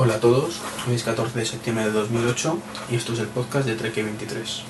[0.00, 2.56] Hola a todos, hoy es 14 de septiembre de 2008
[2.92, 4.62] y esto es el podcast de Trek 23.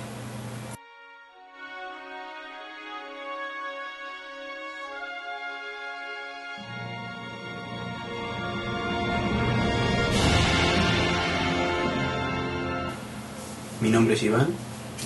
[13.83, 14.55] Mi nombre es Iván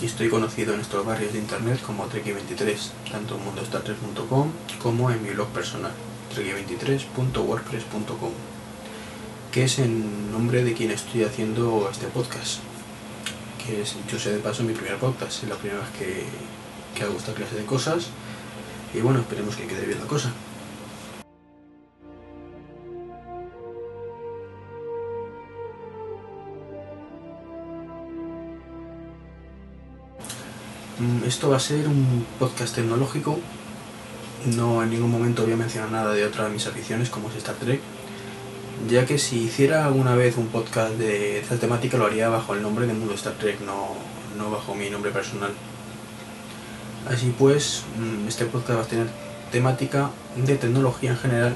[0.01, 2.77] y estoy conocido en estos barrios de internet como Trek23,
[3.11, 5.91] tanto en mundostartres.com como en mi blog personal,
[6.33, 8.52] trek23.wordpress.com,
[9.53, 12.61] que es el nombre de quien estoy haciendo este podcast,
[13.65, 16.25] que es, yo sé de paso, mi primer podcast, es la primera vez que,
[16.97, 18.09] que hago esta clase de cosas
[18.95, 20.33] y bueno, esperemos que quede bien la cosa.
[30.99, 33.39] Mm, Esto va a ser un podcast tecnológico.
[34.57, 37.37] No en ningún momento voy a mencionar nada de otra de mis aficiones como es
[37.37, 37.81] Star Trek.
[38.89, 42.63] Ya que si hiciera alguna vez un podcast de esta temática lo haría bajo el
[42.63, 43.95] nombre de Mundo Star Trek, no,
[44.37, 45.53] no bajo mi nombre personal.
[47.09, 49.07] Así pues, mm, este podcast va a tener
[49.53, 51.55] temática de tecnología en general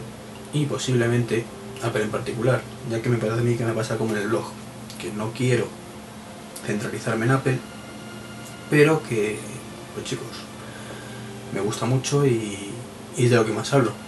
[0.53, 1.45] y posiblemente
[1.83, 4.29] Apple en particular, ya que me parece a mí que me pasa como en el
[4.29, 4.45] blog,
[5.01, 5.67] que no quiero
[6.65, 7.59] centralizarme en Apple,
[8.71, 9.39] pero que,
[9.95, 10.29] pues chicos,
[11.53, 12.73] me gusta mucho y,
[13.17, 14.06] y es de lo que más hablo.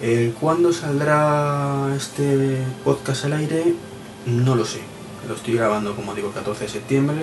[0.00, 3.74] El cuándo saldrá este podcast al aire,
[4.26, 4.80] no lo sé.
[5.26, 7.16] Lo estoy grabando, como digo, el 14 de septiembre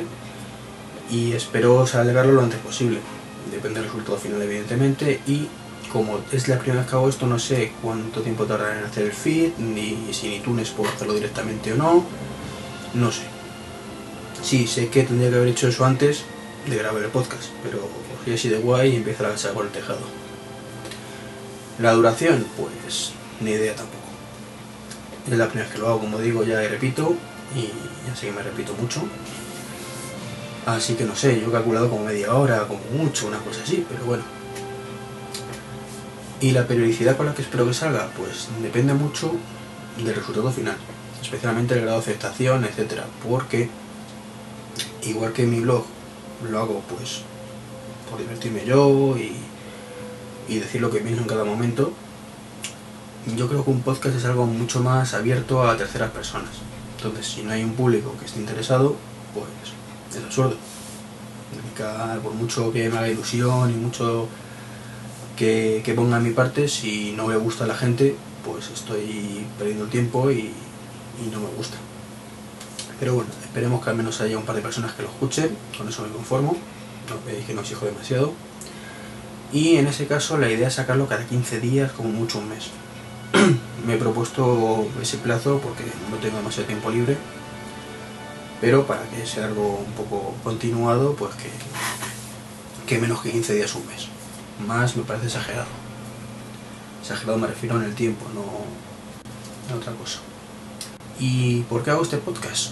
[1.10, 3.00] y espero salgarlo lo antes posible.
[3.50, 5.48] Depende del resultado final, evidentemente, y
[5.94, 9.06] como es la primera vez que hago esto, no sé cuánto tiempo tardará en hacer
[9.06, 12.04] el feed, ni si iTunes puedo hacerlo directamente o no,
[12.94, 13.24] no sé.
[14.42, 16.24] Sí, sé que tendría que haber hecho eso antes
[16.68, 19.72] de grabar el podcast, pero cogí así de guay y empiezo a lanzar por el
[19.72, 20.25] tejado.
[21.80, 24.06] La duración, pues ni idea tampoco.
[25.30, 27.16] Es la primera vez que lo hago, como digo, ya repito,
[27.56, 27.68] y
[28.08, 29.02] ya sé que me repito mucho.
[30.66, 33.86] Así que no sé, yo he calculado como media hora, como mucho, una cosa así,
[33.88, 34.24] pero bueno.
[36.42, 39.34] Y la periodicidad con la que espero que salga, pues depende mucho
[39.98, 40.78] del resultado final,
[41.22, 43.70] especialmente el grado de aceptación, etcétera, porque
[45.04, 45.86] igual que mi blog
[46.50, 47.22] lo hago pues
[48.10, 49.36] por divertirme yo y,
[50.48, 51.94] y decir lo que pienso en cada momento,
[53.36, 56.52] yo creo que un podcast es algo mucho más abierto a terceras personas.
[56.98, 58.96] Entonces, si no hay un público que esté interesado,
[59.34, 59.48] pues
[60.16, 60.56] es absurdo.
[62.24, 64.28] Por mucho que me haga ilusión y mucho
[65.36, 69.86] que, que ponga en mi parte, si no me gusta la gente, pues estoy perdiendo
[69.88, 70.52] tiempo y,
[71.24, 71.78] y no me gusta.
[73.00, 75.88] Pero bueno, esperemos que al menos haya un par de personas que lo escuchen, con
[75.90, 76.56] eso me conformo,
[77.10, 78.34] no veis que no exijo demasiado.
[79.56, 82.72] Y en ese caso la idea es sacarlo cada 15 días, como mucho un mes.
[83.88, 87.16] me he propuesto ese plazo porque no tengo demasiado tiempo libre,
[88.60, 91.50] pero para que sea algo un poco continuado, pues que,
[92.86, 94.10] que menos que 15 días un mes.
[94.68, 95.68] Más me parece exagerado.
[97.02, 98.42] Exagerado me refiero en el tiempo, no
[99.74, 100.20] a otra cosa.
[101.18, 102.72] ¿Y por qué hago este podcast?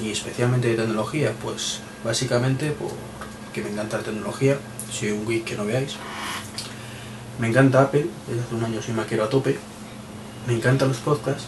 [0.00, 4.58] Y especialmente de tecnología, pues básicamente porque me encanta la tecnología,
[4.90, 5.94] soy un geek que no veáis.
[7.38, 9.58] Me encanta Apple, desde hace un año soy maquero a tope.
[10.46, 11.44] Me encantan los podcasts,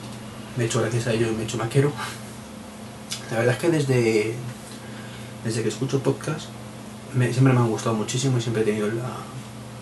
[0.57, 1.93] de hecho gracias a ellos me he hecho maquero.
[3.31, 4.35] La verdad es que desde,
[5.45, 6.47] desde que escucho podcast
[7.15, 9.17] me- siempre me han gustado muchísimo y siempre he tenido la,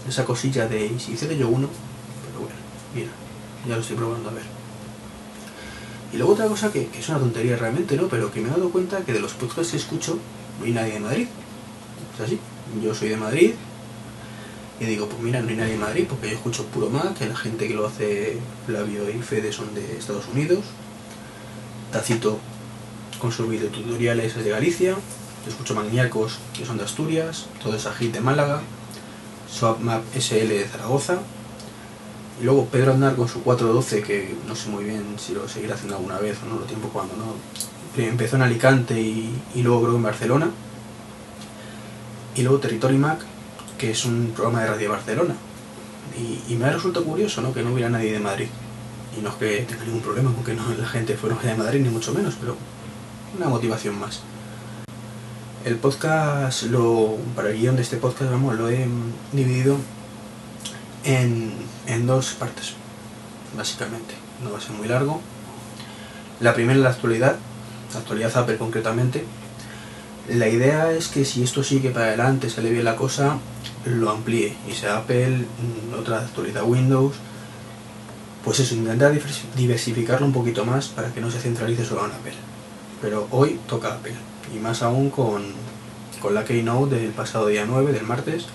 [0.09, 1.69] esa cosilla de "¿Y si hiciera yo uno,
[2.27, 2.57] pero bueno,
[2.95, 3.09] mira,
[3.67, 4.45] ya lo estoy probando a ver.
[6.13, 8.09] Y luego otra cosa que, que es una tontería realmente, ¿no?
[8.09, 10.19] Pero que me he dado cuenta que de los podcasts que escucho
[10.59, 11.29] no hay nadie de Madrid.
[12.15, 12.39] Es así.
[12.83, 13.53] Yo soy de Madrid
[14.81, 17.27] y digo, pues mira, no hay nadie en Madrid porque yo escucho puro Mac, que
[17.27, 20.61] la gente que lo hace, Flavio y Fede, son de Estados Unidos.
[21.91, 22.39] Tacito
[23.19, 24.95] con sus videotutoriales es de Galicia.
[25.45, 27.47] Yo escucho Magniacos, que son de Asturias.
[27.63, 28.61] Todo es Agit de Málaga.
[29.51, 31.19] SwapMap SL de Zaragoza.
[32.41, 35.75] Y luego Pedro Andar con su 412, que no sé muy bien si lo seguirá
[35.75, 37.35] haciendo alguna vez o no, lo tiempo cuando no.
[38.01, 40.51] Empezó en Alicante y, y luego creo en Barcelona.
[42.39, 43.19] Y luego Territory Mac,
[43.77, 45.35] que es un programa de Radio Barcelona.
[46.17, 47.53] Y, y me ha resultado curioso ¿no?
[47.53, 48.47] que no hubiera nadie de Madrid.
[49.19, 51.81] Y no es que tenga ningún problema con que no, la gente fuera de Madrid,
[51.81, 52.57] ni mucho menos, pero
[53.37, 54.21] una motivación más.
[55.65, 58.87] El podcast, lo, para el guion de este podcast, vamos, lo he
[59.33, 59.77] dividido
[61.03, 61.53] en,
[61.89, 62.75] en dos partes,
[63.57, 64.15] básicamente.
[64.45, 65.21] No va a ser muy largo.
[66.39, 67.37] La primera la actualidad,
[67.93, 69.25] la actualidad Apple concretamente.
[70.29, 73.39] La idea es que si esto sigue para adelante, sale bien la cosa,
[73.87, 77.15] lo amplíe y sea Apple, mm, otra actualidad Windows
[78.49, 79.13] pues eso, intentar
[79.57, 82.33] diversificarlo un poquito más para que no se centralice solo en Apple.
[83.03, 84.15] Pero hoy toca Apple,
[84.55, 85.45] y más aún con,
[86.23, 88.47] con la Keynote del pasado día 9, del martes,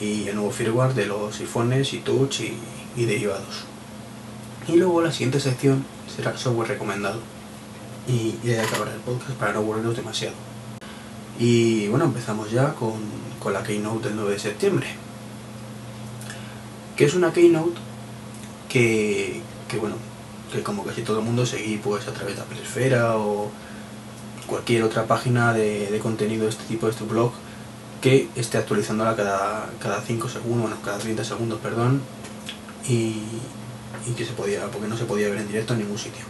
[0.00, 3.64] y el nuevo firmware de los iPhones y Touch y, derivados.
[4.68, 5.84] Y luego la siguiente sección
[6.14, 7.18] será software recomendado.
[8.06, 10.49] Y ya acabará el podcast para no aburrirnos demasiado.
[11.40, 12.92] Y bueno, empezamos ya con,
[13.38, 14.86] con la Keynote del 9 de septiembre.
[16.96, 17.80] Que es una Keynote
[18.68, 19.96] que, que bueno,
[20.52, 23.50] que como casi todo el mundo seguí pues a través de Apple Esfera o
[24.46, 27.32] cualquier otra página de, de contenido de este tipo, de este blog,
[28.02, 32.02] que esté actualizándola cada, cada 5 segundos, bueno, cada 30 segundos, perdón,
[32.86, 33.22] y,
[34.06, 36.24] y que se podía, porque no se podía ver en directo en ningún sitio.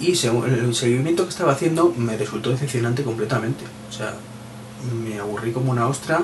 [0.00, 3.64] Y según el seguimiento que estaba haciendo me resultó decepcionante completamente.
[3.88, 4.14] O sea,
[5.04, 6.22] me aburrí como una ostra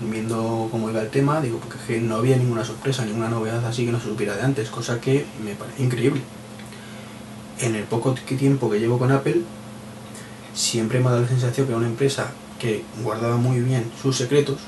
[0.00, 3.92] viendo cómo iba el tema, digo, porque no había ninguna sorpresa, ninguna novedad así que
[3.92, 6.20] no se supiera de antes, cosa que me parece increíble.
[7.60, 9.40] En el poco tiempo que llevo con Apple,
[10.52, 14.16] siempre me ha dado la sensación que era una empresa que guardaba muy bien sus
[14.16, 14.58] secretos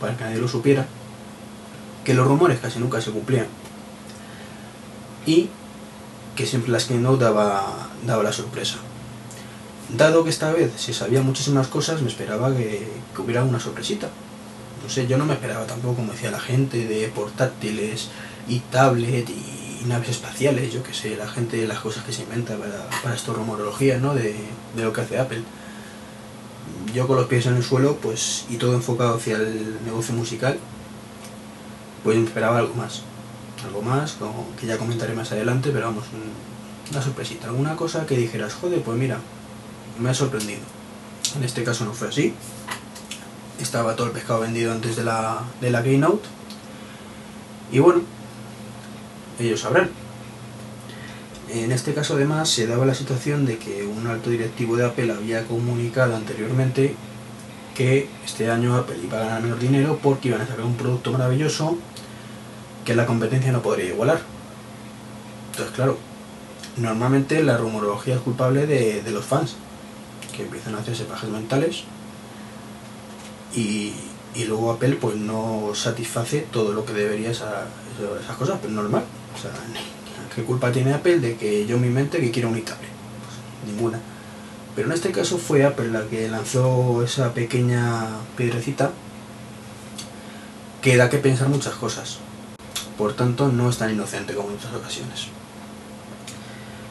[0.00, 0.86] para que nadie lo supiera,
[2.04, 3.46] que los rumores casi nunca se cumplían
[5.26, 5.48] y
[6.36, 8.76] que siempre las que no daba, daba la sorpresa.
[9.96, 14.08] Dado que esta vez se sabía muchísimas cosas, me esperaba que, que hubiera una sorpresita.
[14.82, 18.08] No sé, yo no me esperaba tampoco, como decía la gente, de portátiles
[18.48, 22.56] y tablet y naves espaciales, yo que sé, la gente, las cosas que se inventa
[22.56, 24.14] para, para esto rumorología, ¿no?
[24.14, 24.34] De,
[24.76, 25.42] de lo que hace Apple
[26.94, 30.58] yo con los pies en el suelo, pues, y todo enfocado hacia el negocio musical,
[32.02, 33.02] pues esperaba algo más.
[33.66, 34.16] Algo más,
[34.60, 36.04] que ya comentaré más adelante, pero vamos,
[36.90, 37.48] una sorpresita.
[37.48, 39.18] Alguna cosa que dijeras, joder, pues mira,
[39.98, 40.60] me ha sorprendido.
[41.36, 42.34] En este caso no fue así.
[43.60, 46.28] Estaba todo el pescado vendido antes de la, de la Keynote.
[47.72, 48.02] Y bueno,
[49.38, 49.90] ellos sabrán.
[51.48, 55.12] En este caso además se daba la situación de que un alto directivo de Apple
[55.12, 56.96] había comunicado anteriormente
[57.74, 61.12] que este año Apple iba a ganar menos dinero porque iban a sacar un producto
[61.12, 61.76] maravilloso
[62.84, 64.20] que la competencia no podría igualar.
[65.52, 65.98] Entonces claro,
[66.76, 69.56] normalmente la rumorología es culpable de, de los fans,
[70.34, 71.84] que empiezan a hacerse pajes mentales
[73.54, 73.92] y,
[74.34, 77.66] y, luego Apple pues no satisface todo lo que debería esa,
[78.20, 79.04] esas cosas, pero normal.
[79.36, 79.52] O sea,
[80.34, 82.90] ¿Qué culpa tiene Apple de que yo mi mente que quiera un tablet?
[82.90, 84.00] Pues, ninguna.
[84.74, 88.90] Pero en este caso fue Apple la que lanzó esa pequeña piedrecita
[90.82, 92.18] que da que pensar muchas cosas.
[92.98, 95.28] Por tanto, no es tan inocente como en otras ocasiones.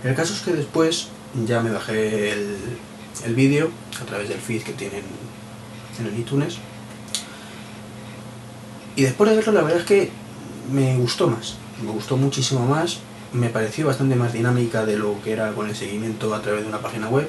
[0.04, 1.08] El caso es que después
[1.46, 2.58] ya me bajé el,
[3.26, 3.70] el vídeo
[4.02, 5.04] a través del feed que tienen
[6.00, 6.58] en el iTunes.
[8.96, 10.12] Y después de verlo, la verdad es que
[10.72, 11.56] me gustó más.
[11.84, 13.00] Me gustó muchísimo más
[13.34, 16.70] me pareció bastante más dinámica de lo que era con el seguimiento a través de
[16.70, 17.28] una página web.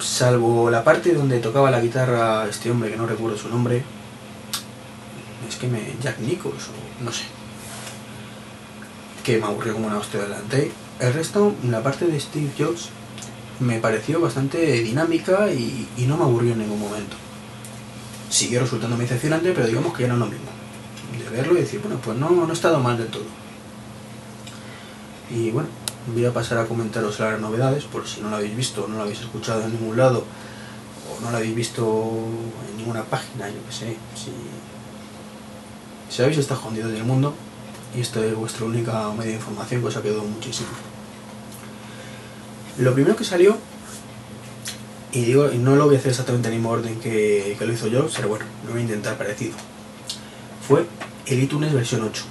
[0.00, 3.84] Salvo la parte donde tocaba la guitarra este hombre que no recuerdo su nombre.
[5.62, 5.94] Que me.
[6.02, 7.22] Jack Nichols o no sé.
[9.22, 10.72] Que me aburrió como una hostia delante.
[10.98, 12.88] El resto, la parte de Steve Jobs,
[13.60, 17.16] me pareció bastante dinámica y, no me aburrió en ningún momento.
[18.28, 20.50] Siguió resultando decepcionante, pero digamos que ya no es lo mismo.
[21.16, 23.26] De verlo y decir, bueno, pues no, no ha estado mal del todo.
[25.30, 25.68] Y bueno,
[26.12, 29.02] voy a pasar a comentaros las novedades, por si no lo habéis visto, no lo
[29.02, 30.24] habéis escuchado en ningún lado,
[31.08, 32.10] o no lo habéis visto
[32.68, 33.96] en ninguna página, yo que sé.
[34.16, 34.32] Si,
[36.12, 37.34] si habéis estado escondidos del mundo,
[37.96, 40.68] y esto es vuestra única medio de información, que os ha quedado muchísimo.
[42.78, 43.56] Lo primero que salió,
[45.12, 47.72] y digo, no lo voy a hacer exactamente en el mismo orden que, que lo
[47.72, 49.54] hizo yo, pero bueno, lo voy a intentar parecido,
[50.68, 50.84] fue
[51.26, 52.24] el iTunes versión 8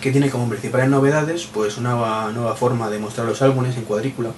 [0.00, 1.90] que tiene como principales novedades pues una
[2.30, 4.30] nueva, forma de mostrar los álbumes en cuadrícula,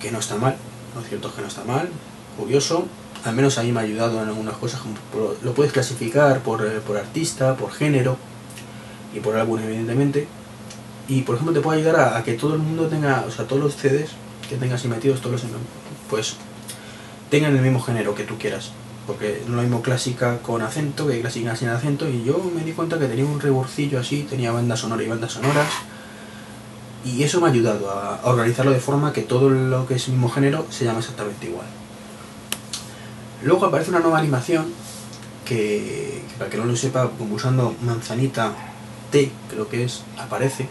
[0.00, 0.56] que no está mal,
[0.94, 1.88] lo cierto es que no está mal,
[2.38, 2.86] curioso,
[3.24, 4.80] al menos a mí me ha ayudado en algunas cosas,
[5.42, 8.16] lo puedes clasificar por, eh, por artista, por género
[9.14, 10.26] y por álbum evidentemente,
[11.08, 13.62] y por ejemplo te puede ayudar a, que todo el mundo tenga, o sea, todos
[13.62, 14.10] los CDs
[14.48, 15.52] que tengas así metidos, todos los
[16.08, 16.36] pues
[17.30, 18.72] tengan el mismo género que tú quieras.
[19.06, 22.08] Porque no lo mismo clásica con acento que clásica sin acento.
[22.08, 25.32] Y yo me di cuenta que tenía un reborcillo así, tenía bandas sonoras y bandas
[25.32, 25.66] sonoras.
[27.04, 30.12] Y eso me ha ayudado a, organizarlo de forma que todo lo que es el
[30.12, 31.66] mismo género se llama exactamente igual.
[33.44, 34.66] Luego aparece una nueva animación
[35.44, 38.52] que, que para que no lo sepa, como usando manzanita
[39.10, 40.68] T, creo que es, aparece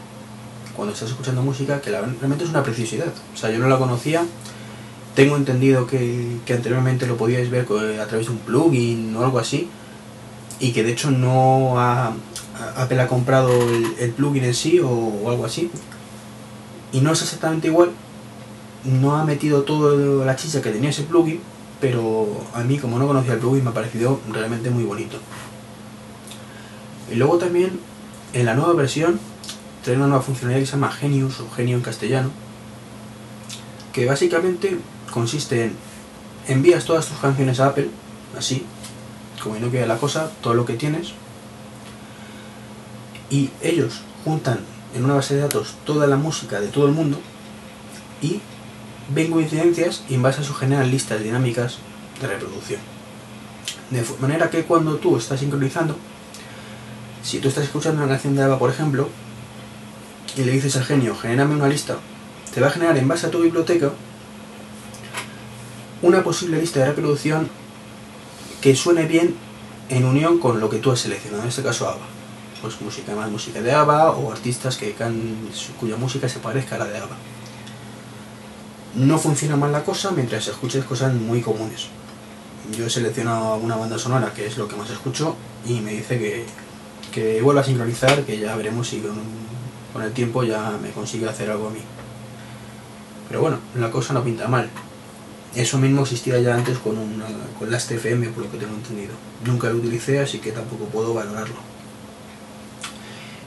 [0.75, 3.13] cuando estás escuchando música, que realmente es una preciosidad.
[3.33, 4.25] O sea, yo no la conocía,
[5.15, 7.67] tengo entendido que, anteriormente lo podíais ver
[8.01, 9.69] a través de un plugin o algo así.
[10.59, 12.13] y que de hecho no ha,
[12.75, 13.51] Apple ha comprado
[13.99, 15.69] el, plugin en sí o, algo así
[16.93, 17.91] y no es exactamente igual
[18.83, 21.39] no ha metido toda la chicha que tenía ese plugin
[21.81, 25.17] pero a mí como no conocía el plugin me ha parecido realmente muy bonito.
[27.11, 27.79] Y luego también
[28.33, 29.19] en la nueva versión
[29.83, 32.29] trae una nueva funcionalidad que se llama Genius o Genio en castellano
[33.91, 34.77] que básicamente
[35.11, 35.75] consiste en
[36.47, 37.89] envías todas tus canciones a Apple
[38.37, 38.65] así
[39.41, 41.13] como no queda la cosa, todo lo que tienes,
[43.29, 44.59] y ellos juntan
[44.93, 47.17] en una base de datos toda la música de todo el mundo
[48.21, 48.39] y
[49.13, 51.77] ven coincidencias y en base a eso generan listas dinámicas
[52.21, 52.79] de reproducción.
[53.89, 55.97] De manera que cuando tú estás sincronizando,
[57.23, 59.09] si tú estás escuchando una canción de Ava, por ejemplo,
[60.37, 61.97] y le dices al genio, genérame una lista,
[62.53, 63.91] te va a generar en base a tu biblioteca
[66.01, 67.49] una posible lista de reproducción
[68.61, 69.35] que suene bien
[69.89, 72.05] en unión con lo que tú has seleccionado, en este caso ABBA.
[72.61, 74.95] Pues música más música de ABBA o artistas que
[75.79, 77.17] cuya música se parezca a la de ABBA.
[78.95, 81.87] No funciona mal la cosa mientras escuches cosas muy comunes.
[82.77, 86.19] Yo he seleccionado una banda sonora que es lo que más escucho y me dice
[86.19, 86.45] que,
[87.11, 89.15] que vuelva a sincronizar, que ya veremos si con,
[89.93, 91.79] con el tiempo ya me consigue hacer algo a mí.
[93.27, 94.69] Pero bueno, la cosa no pinta mal.
[95.55, 97.25] Eso mismo existía ya antes con, una,
[97.57, 99.13] con Last FM, por lo que tengo entendido.
[99.45, 101.55] Nunca lo utilicé, así que tampoco puedo valorarlo.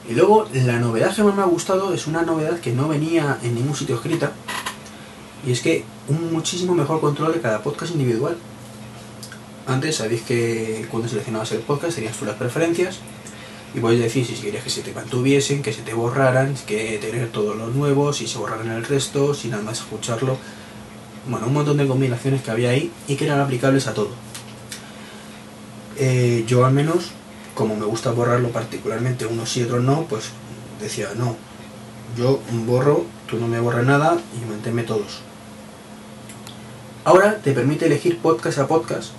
[0.09, 3.39] Y luego, la novedad que más me ha gustado es una novedad que no venía
[3.43, 4.33] en ningún sitio escrita,
[5.47, 8.37] y es que un muchísimo mejor control de cada podcast individual.
[9.67, 12.99] Antes sabéis que cuando seleccionabas el podcast tenías tú las preferencias
[13.75, 17.29] y podéis decir si querías que se te mantuviesen, que se te borraran, que tener
[17.29, 20.39] todos los nuevos, si se borraran el resto, si nada más escucharlo
[21.27, 24.11] bueno, un montón de combinaciones que había ahí y que eran aplicables a todo.
[25.97, 27.13] Eh, yo al menos,
[27.55, 30.31] como me gusta borrarlo particularmente unos y otros no, pues
[30.81, 31.37] decía, no,
[32.19, 35.23] yo borro, tú no me borras nada y manténme todos.
[37.07, 39.11] Ahora te permite elegir podcast a podcast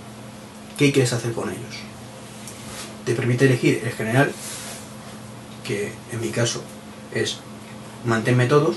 [0.76, 1.76] qué quieres hacer con ellos.
[3.04, 4.32] Te permite elegir el general,
[5.62, 6.62] que en mi caso
[7.14, 7.38] es
[8.04, 8.74] manténme todos,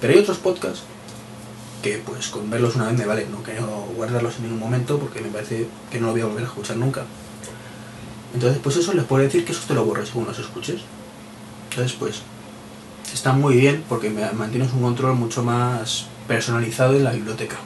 [0.00, 0.82] pero hay otros podcasts
[1.82, 5.20] que pues con verlos una vez me vale, no quiero guardarlos en ningún momento porque
[5.20, 7.04] me parece que no lo voy a volver a escuchar nunca.
[8.32, 10.80] Entonces pues eso les puedo decir que eso te lo borres según los escuches.
[11.68, 12.22] Entonces pues
[13.12, 17.58] está muy bien porque mantienes un control mucho más personalizado en la biblioteca.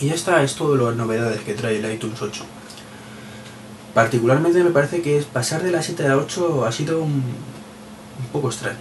[0.00, 2.44] Y ya está, es todo las novedades que trae el iTunes 8.
[3.94, 8.26] Particularmente me parece que pasar de la 7 a la 8 ha sido un, un
[8.32, 8.78] poco extraño.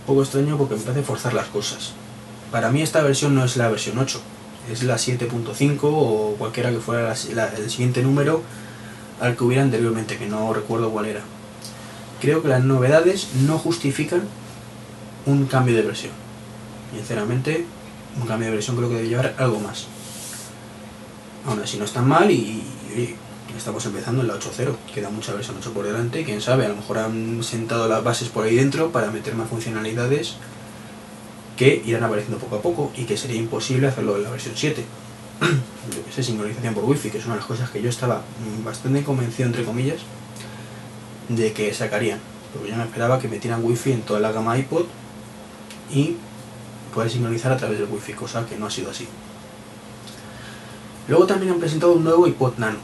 [0.00, 1.92] Un poco extraño porque me parece forzar las cosas.
[2.52, 4.20] Para mí esta versión no es la versión 8,
[4.70, 8.42] es la 7.5 o cualquiera que fuera el siguiente número
[9.20, 11.20] al que hubiera anteriormente, que no recuerdo cuál era.
[12.20, 14.22] Creo que las novedades no justifican
[15.26, 16.12] un cambio de versión.
[16.94, 17.64] Sinceramente,
[18.20, 19.86] un cambio de versión creo que debe llevar algo más.
[21.46, 22.62] Aún así no está mal y,
[23.56, 24.74] estamos empezando en la 8.0.
[24.94, 26.24] Queda mucha versión 8 por delante.
[26.24, 29.48] Quién sabe, a lo mejor han sentado las bases por ahí dentro para meter más
[29.48, 30.36] funcionalidades
[31.56, 34.84] que irán apareciendo poco a poco y que sería imposible hacerlo en la versión 7.
[35.94, 38.22] yo que sé, sincronización por wifi, que es una de las cosas que yo estaba
[38.64, 40.00] bastante convencido, entre comillas,
[41.28, 42.20] de que sacarían.
[42.52, 44.86] Porque yo me esperaba que metieran wifi en toda la gama iPod
[45.90, 46.16] y
[46.94, 49.08] poder sincronizar a través del wifi, cosa que no ha sido así.
[51.08, 52.78] Luego también han presentado un nuevo iPod Nano,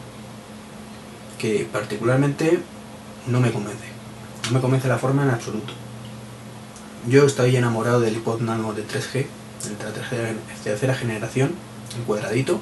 [1.38, 2.60] que particularmente
[3.26, 3.86] no me convence.
[4.46, 5.72] No me convence la forma en absoluto.
[7.06, 9.26] Yo estoy enamorado del iPod Nano de 3G,
[9.64, 9.92] de la
[10.64, 11.54] tercera, generación,
[11.96, 12.60] el cuadradito.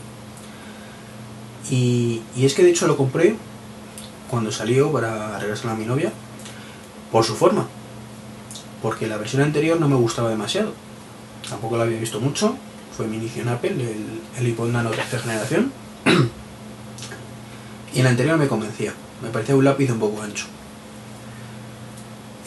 [1.71, 3.37] Y, es que de hecho lo compré
[4.31, 6.13] cuando salió para regresar a mi novia
[7.11, 7.67] por su forma.
[8.83, 10.73] Porque la versión anterior no me gustaba demasiado.
[11.49, 12.57] Tampoco la había visto mucho.
[12.97, 15.71] Fue mi inicio en Apple, el, el iPod Nano tercera generación.
[17.95, 18.95] y el anterior me convencía.
[19.23, 20.47] Me parecía un lápiz un poco ancho.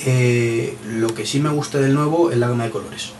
[0.05, 3.11] Eh, lo que sí me gusta del nuevo es la gama de colores.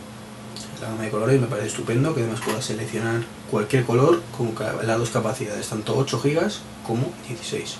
[0.80, 4.52] La gama de colores me parece estupendo, que además pueda seleccionar cualquier color con
[4.84, 6.50] las dos capacidades, tanto 8 GB
[6.84, 7.76] como 16.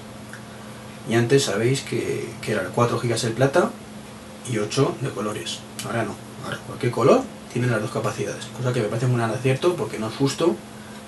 [1.08, 3.70] Y antes sabéis que, que eran 4 GB el plata
[4.48, 5.58] y 8 de colores.
[5.86, 6.14] Ahora no,
[6.44, 10.08] ahora cualquier color tiene las dos capacidades, cosa que me parece muy acierto porque no
[10.08, 10.56] es justo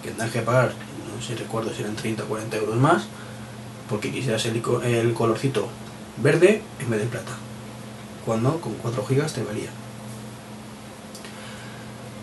[0.02, 0.72] que tengas que pagar,
[1.14, 3.04] no sé recuerdo si eran 30 o 40 euros más,
[3.88, 4.62] porque quisieras el,
[5.14, 5.68] colorcito
[6.22, 7.32] verde en vez de plata
[8.24, 9.70] cuando con 4 GB te valía.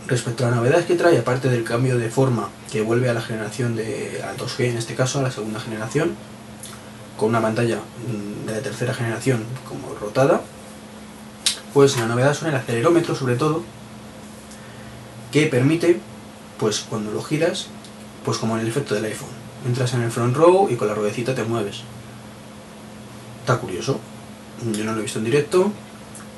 [0.08, 3.22] Respecto a las novedades que trae, aparte del cambio de forma que vuelve a la
[3.22, 6.16] generación de al 2G, en este caso a la segunda generación,
[7.18, 10.42] con una pantalla mm, de tercera generación como rotada,
[11.74, 13.64] pues la novedad son el acelerómetro sobre todo,
[15.32, 16.00] que permite,
[16.58, 17.68] pues cuando lo giras,
[18.26, 19.30] pues como en el efecto del iPhone,
[19.66, 21.82] entras en el front row y con la ruedecita te mueves.
[23.42, 24.00] Está curioso,
[24.74, 25.72] yo no lo he visto en directo,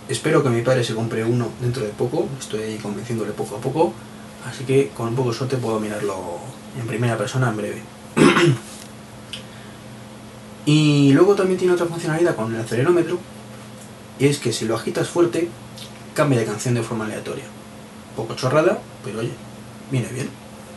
[0.09, 3.93] espero que mi padre se compre uno dentro de poco, estoy convenciéndole poco a poco,
[4.49, 6.39] así que con un poco de suerte puedo mirarlo
[6.79, 7.81] en primera persona en breve.
[10.65, 13.19] y luego también tiene otra funcionalidad con el acelerómetro,
[14.19, 15.49] y es que si lo agitas fuerte,
[16.13, 17.45] cambia de canción de forma aleatoria.
[18.15, 19.31] Poco chorrada, pero oye,
[19.91, 20.29] viene bien.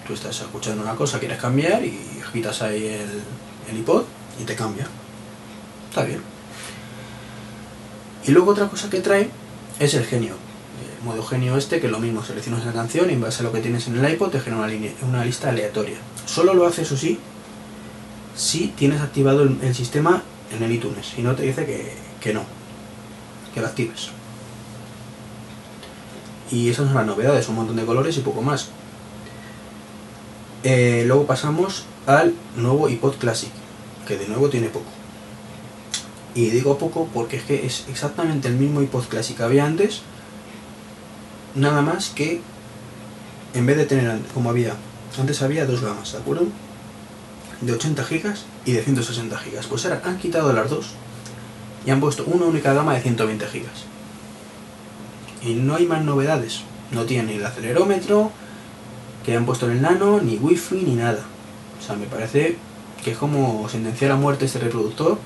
[0.06, 3.22] Tú estás escuchando una cosa, quieres cambiar y agitas ahí el,
[3.70, 4.04] el iPod
[4.40, 4.86] y te cambia.
[5.88, 6.20] Está bien.
[8.26, 9.28] Y luego otra cosa que trae
[9.78, 10.34] es el genio.
[10.98, 13.44] El modo genio este, que es lo mismo, seleccionas la canción y en base a
[13.44, 14.66] lo que tienes en el iPod te genera
[15.02, 15.96] una, lista aleatoria.
[16.26, 17.18] Solo lo hace, eso sí,
[18.34, 20.22] si tienes activado el, sistema
[20.54, 21.06] en el iTunes.
[21.14, 22.44] Si no, te dice que, que no,
[23.52, 24.10] que lo actives.
[26.50, 28.68] Y esas son las novedades, un montón de colores y poco más.
[30.62, 33.50] Eh, luego pasamos al nuevo iPod Classic,
[34.06, 34.90] que de nuevo tiene poco.
[36.34, 40.02] Y digo poco porque es que es exactamente el mismo iPod Classic que había antes,
[41.54, 42.40] nada más que
[43.54, 44.74] en vez de tener como había,
[45.18, 46.46] antes había dos gamas, ¿de acuerdo?
[47.60, 48.34] De 80 GB
[48.66, 49.66] y de 160 GB.
[49.68, 50.86] Pues ahora han quitado las dos
[51.86, 53.93] y han puesto una única gama de 120 GB.
[55.44, 56.62] Y no hay más novedades.
[56.92, 58.30] No tiene ni el acelerómetro
[59.24, 61.20] que han puesto en el nano, ni wifi, ni nada.
[61.78, 62.56] O sea, me parece
[63.02, 65.18] que es como sentenciar a muerte este reproductor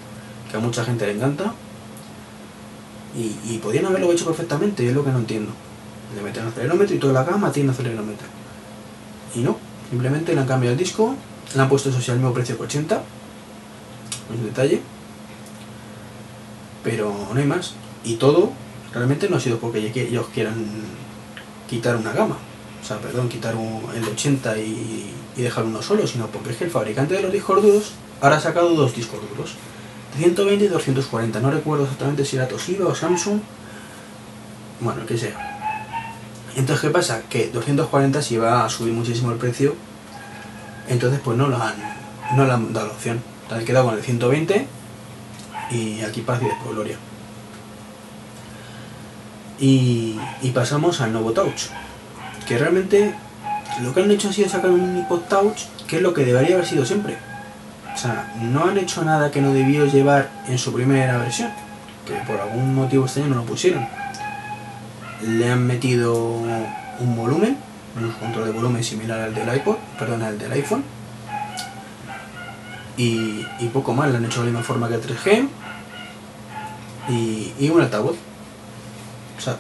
[0.50, 1.52] que a mucha gente le encanta.
[3.16, 5.50] Y, podían haberlo hecho perfectamente, y es lo que no entiendo.
[6.14, 8.28] Le meten acelerómetro y toda la gama tiene acelerómetro.
[9.35, 9.57] Y no,
[9.90, 11.16] simplemente le han cambiado el disco,
[11.54, 13.02] le han puesto eso sí al mismo precio que 80,
[14.31, 14.81] un detalle,
[16.85, 17.74] pero no hay más.
[18.04, 18.52] Y todo
[18.92, 20.55] realmente no ha sido porque ellos quieran
[21.68, 22.37] quitar una gama,
[22.83, 26.70] o sea, perdón, quitar el 80 y, dejar uno solo, sino porque es que el
[26.70, 29.55] fabricante de los discos duros ahora ha sacado dos discos duros
[30.16, 33.38] 120 y 240, no recuerdo exactamente si era Toshiba o Samsung,
[34.81, 35.59] bueno, que sea.
[36.57, 37.22] Entonces, ¿qué pasa?
[37.29, 39.77] Que 240 si va a subir muchísimo el precio,
[40.88, 41.77] entonces pues no lo han,
[42.35, 43.22] no le han dado la opción.
[43.51, 44.66] Han quedado con el 120
[45.70, 46.98] y aquí paz y después gloria.
[49.61, 51.66] Y, y, pasamos al nuevo Touch,
[52.47, 53.14] que realmente
[53.83, 56.55] lo que han hecho ha sido sacar un iPod Touch, que es lo que debería
[56.55, 57.16] haber sido siempre
[57.99, 61.51] o sea, no han hecho nada que no debió llevar en su primera versión,
[62.07, 63.88] que por algún motivo este año no lo pusieron.
[65.21, 67.57] Le han metido un volumen,
[68.01, 70.85] un control de volumen similar al del iPod, perdón, al del iPhone.
[72.97, 73.42] Y,
[73.73, 75.49] poco más, le han hecho de la misma forma que el 3G
[77.09, 78.14] y, y un altavoz.
[79.38, 79.57] O sea,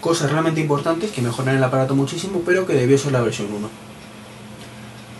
[0.00, 3.68] cosas realmente importantes que mejoran el aparato muchísimo, pero que debió ser la versión 1.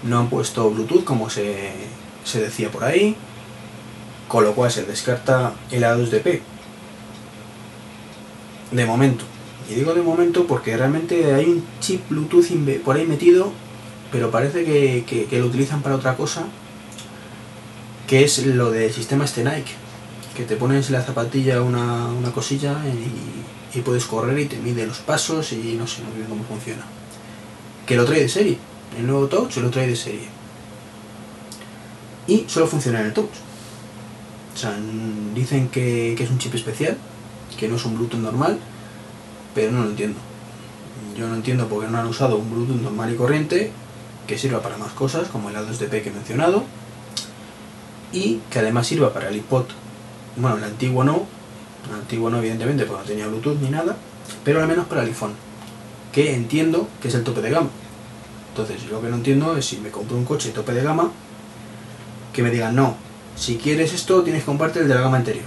[0.05, 1.73] No han puesto Bluetooth como se,
[2.25, 3.17] se decía por ahí,
[4.29, 6.41] con lo cual se descarta el A2DP.
[8.73, 9.25] De momento.
[9.71, 12.47] Y digo de momento porque realmente hay un chip Bluetooth
[12.85, 13.53] por ahí metido,
[14.13, 16.45] pero parece que, lo utilizan para otra cosa,
[18.07, 19.73] que es lo del sistema este Nike,
[20.37, 24.87] que te pones en la zapatilla una, cosilla y, y, puedes correr y te mide
[24.87, 26.85] los pasos y no sé muy bien cómo funciona.
[27.87, 28.59] Que lo trae de serie.
[28.99, 30.37] El nuevo Touch lo trae de serie
[32.27, 33.31] y solo funciona en el touch.
[34.55, 34.75] O sea,
[35.35, 36.97] dicen que, es un chip especial,
[37.59, 38.59] que no es un Bluetooth normal,
[39.55, 40.19] pero no lo entiendo.
[41.17, 43.71] Yo no entiendo por qué no han usado un Bluetooth normal y corriente
[44.27, 46.65] que sirva para más cosas, como el A2DP que he mencionado,
[48.13, 49.67] y que además sirva para el iPod.
[50.37, 51.27] Bueno, el antiguo no,
[51.95, 53.97] antiguo no evidentemente porque no tenía Bluetooth ni nada,
[54.45, 55.35] pero al menos para el iPhone,
[56.13, 57.69] que entiendo que es el tope de gama.
[58.51, 61.11] Entonces, lo que no entiendo es si me compro un coche tope de gama,
[62.33, 62.97] que me digan, no,
[63.37, 65.45] si quieres esto tienes que comprarte el de la gama anterior.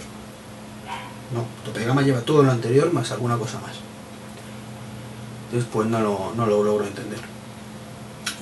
[1.33, 3.77] No, tope de gama lleva todo lo anterior más alguna cosa más.
[5.45, 7.19] Entonces pues no lo, no lo logro entender.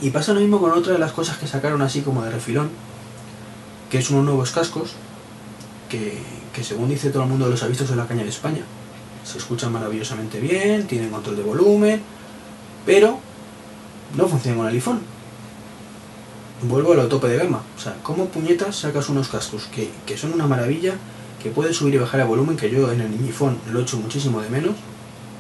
[0.01, 2.69] Y pasa lo mismo con otra de las cosas que sacaron así como de refilón,
[3.89, 4.91] que es unos nuevos cascos
[5.89, 6.17] que,
[6.58, 8.63] que según dice todo el mundo los ha visto en la caña de España.
[9.24, 12.02] Se escuchan maravillosamente bien, tienen control de volumen,
[12.84, 13.20] pero
[14.17, 15.02] no funcionan con el iPhone
[16.63, 17.62] vuelvo a lo tope de gama.
[17.78, 20.96] O sea, ¿cómo puñetas sacas unos cascos que, son una maravilla,
[21.43, 23.84] que puedes subir y bajar el volumen, que yo en el Mi Phone lo he
[23.84, 24.74] hecho muchísimo de menos,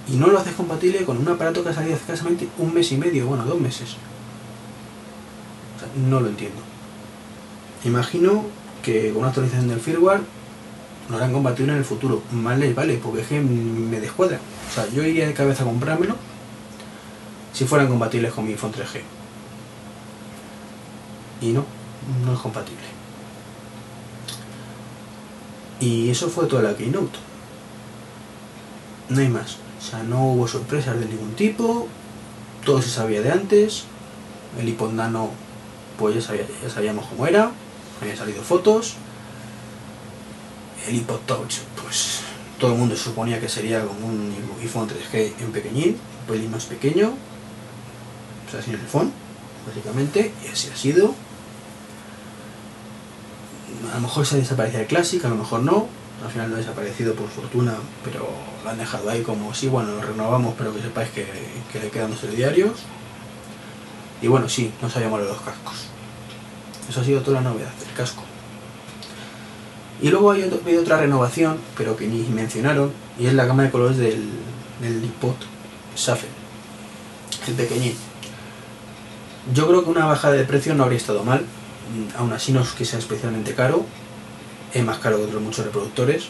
[0.07, 2.91] y no lo haces compatible con un aparato que ha salido hace escasamente un mes
[2.91, 3.95] y medio, bueno, dos meses?
[5.77, 6.61] O sea, no lo entiendo.
[7.85, 8.43] Imagino
[8.83, 10.36] que con una actualización del firmware
[11.09, 12.21] no harán compatible en el futuro.
[12.31, 14.39] Vale, vale, porque es que me descuadra.
[14.69, 16.15] O sea, yo iría de cabeza a comprármelo
[17.53, 19.01] si fueran compatibles con mi iPhone 3G.
[21.41, 21.65] Y no,
[22.25, 22.83] no es compatible.
[25.79, 27.17] Y eso fue toda la Keynote.
[29.09, 29.57] No hay más.
[29.79, 31.87] O sea, no hubo sorpresas de ningún tipo.
[32.65, 33.83] Todo se sabía de antes.
[34.59, 35.29] El iPod Nano,
[35.97, 37.51] pues ya sabíamos cómo era.
[38.01, 38.95] Habían salido fotos.
[40.87, 42.21] El iPod Touch, pues
[42.59, 46.65] todo el mundo suponía que sería como un iPhone 3G en pequeñín, un pelín más
[46.65, 47.13] pequeño.
[48.47, 49.11] O sea, sin el iPhone,
[49.67, 50.31] básicamente.
[50.43, 51.13] Y así ha sido
[53.91, 55.87] a lo mejor se ha desaparecido el Classic, a lo mejor no,
[56.23, 58.27] al final no ha desaparecido por fortuna, pero
[58.63, 61.25] lo han dejado ahí como sí, bueno, lo renovamos, pero que sepáis que,
[61.81, 62.71] le quedan los diarios.
[64.21, 65.87] Y bueno, sí, no sabíamos los cascos.
[66.89, 68.23] Eso ha sido toda la novedad del casco.
[70.01, 73.97] Y luego hay, otra renovación, pero que ni mencionaron, y es la gama de colores
[73.97, 74.29] del,
[74.81, 75.35] del iPod
[75.95, 76.29] Shuffle,
[77.47, 77.95] el pequeñín.
[79.53, 81.43] Yo creo que una bajada de precio no habría estado mal,
[82.17, 83.85] aún así no es que sea especialmente caro,
[84.73, 86.25] es más caro que otros muchos reproductores,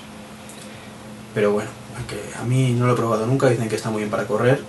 [1.34, 4.12] pero bueno, aunque a mí no lo he probado nunca, dicen que está muy bien
[4.12, 4.62] para correr,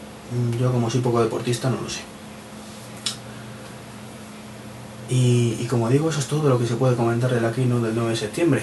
[0.60, 2.00] yo como soy poco deportista no lo sé.
[5.10, 7.94] Y, como digo, eso es todo lo que se puede comentar de la Keynote del
[7.94, 8.62] 9 de septiembre.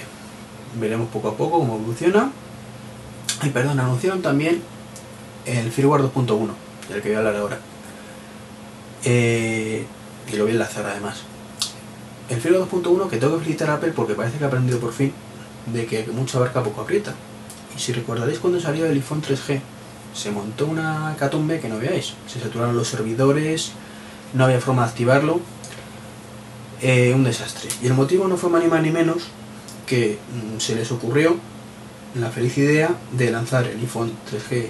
[0.80, 2.32] Veremos poco a poco cómo evoluciona.
[3.44, 4.62] Y perdón, anunciaron también
[5.46, 6.50] el firmware 2.1,
[6.90, 7.60] del que voy a hablar ahora.
[9.04, 9.86] Eh,
[10.32, 11.24] y lo voy a enlazar además
[12.30, 14.94] el Filo 2.1 que tengo que felicitar a Apple porque parece que ha aprendido por
[14.94, 15.14] fin
[15.68, 17.14] de que mucha barca poco aprieta.
[17.76, 19.60] Y si recordaréis cuando salió el iPhone 3G,
[20.14, 22.14] se montó una catumbe que no veáis.
[22.28, 23.72] Se saturaron los servidores,
[24.34, 25.40] no había forma de activarlo.
[26.82, 27.70] Eh, un desastre.
[27.82, 29.28] Y el motivo no fue más ni más ni menos
[29.86, 31.38] que mm, se les ocurrió
[32.16, 34.70] la feliz idea de lanzar el iPhone 3G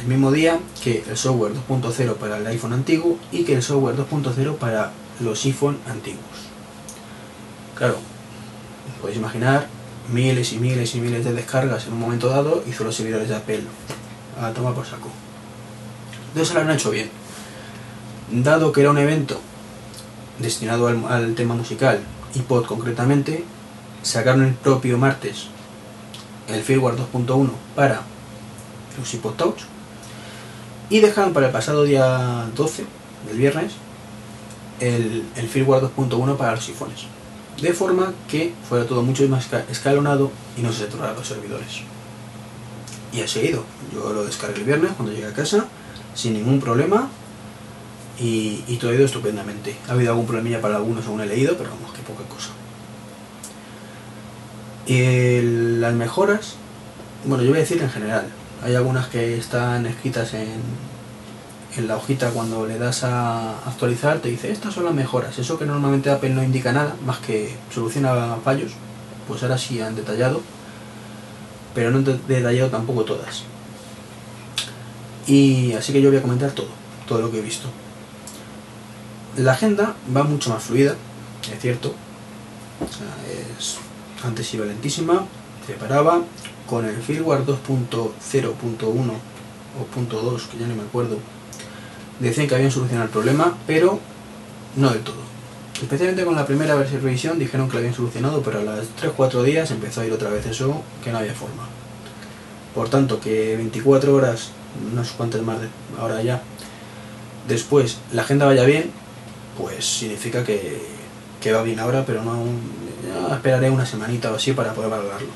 [0.00, 3.96] el mismo día que el software 2.0 para el iPhone antiguo y que el software
[3.96, 6.24] 2.0 para los iPhone antiguos.
[7.76, 7.98] Claro,
[9.00, 9.66] podéis imaginar
[10.12, 13.36] miles y miles y miles de descargas en un momento dado hizo los servidores de
[13.36, 13.62] Apple
[14.40, 15.08] a tomar por saco.
[16.28, 17.10] Entonces lo han hecho bien.
[18.30, 19.40] Dado que era un evento
[20.38, 22.00] destinado al, tema musical,
[22.34, 23.44] iPod concretamente,
[24.02, 25.46] sacaron el propio martes
[26.48, 28.02] el firmware 2.1 para
[28.98, 29.60] los iPod Touch
[30.90, 32.84] y dejaron para el pasado día 12
[33.28, 33.72] del viernes
[34.80, 37.06] el, el firmware 2.1 para los iPhones
[37.60, 41.82] de forma que fuera todo mucho más escalonado y no se saturaran los servidores.
[43.12, 43.64] Y ha seguido.
[43.92, 45.66] Yo lo descargué el viernes cuando llegué a casa,
[46.14, 47.08] sin ningún problema,
[48.18, 49.76] y, todo ha ido estupendamente.
[49.88, 52.50] Ha habido algún problemilla para algunos según he leído, pero vamos, que poca cosa.
[54.86, 55.40] Y
[55.78, 56.54] las mejoras,
[57.24, 58.26] bueno, yo voy a decir en general.
[58.64, 60.60] Hay algunas que están escritas en,
[61.76, 65.38] en la hojita cuando le das a actualizar te dice estas son las mejoras.
[65.38, 68.72] Eso que normalmente Apple no indica nada, más que soluciona fallos,
[69.26, 70.42] pues ahora sí han detallado,
[71.74, 73.44] pero no han detallado tampoco todas.
[75.26, 76.68] Y así que yo voy a comentar todo,
[77.06, 77.68] todo lo que he visto.
[79.36, 80.94] La agenda va mucho más fluida,
[81.52, 81.94] es cierto.
[83.58, 83.78] es,
[84.24, 85.26] antes iba lentísima,
[85.66, 85.74] se.
[86.66, 88.12] Con el firmware 2.0.1
[89.78, 91.18] o .2, que ya no me acuerdo,
[92.20, 93.98] decían que habían solucionado el problema, pero
[94.76, 95.22] no del todo.
[95.80, 99.70] Especialmente con la primera revisión dijeron que lo habían solucionado, pero a las 3-4 días
[99.70, 101.66] empezó a ir otra vez eso, que no había forma.
[102.74, 104.50] Por tanto, que 24 horas,
[104.94, 106.42] no sé cuántas más de ahora ya,
[107.48, 108.90] después la agenda vaya bien,
[109.58, 110.80] pues significa que,
[111.40, 112.36] que va bien ahora, pero no
[113.34, 115.28] esperaré una semanita o así para poder valorarlo.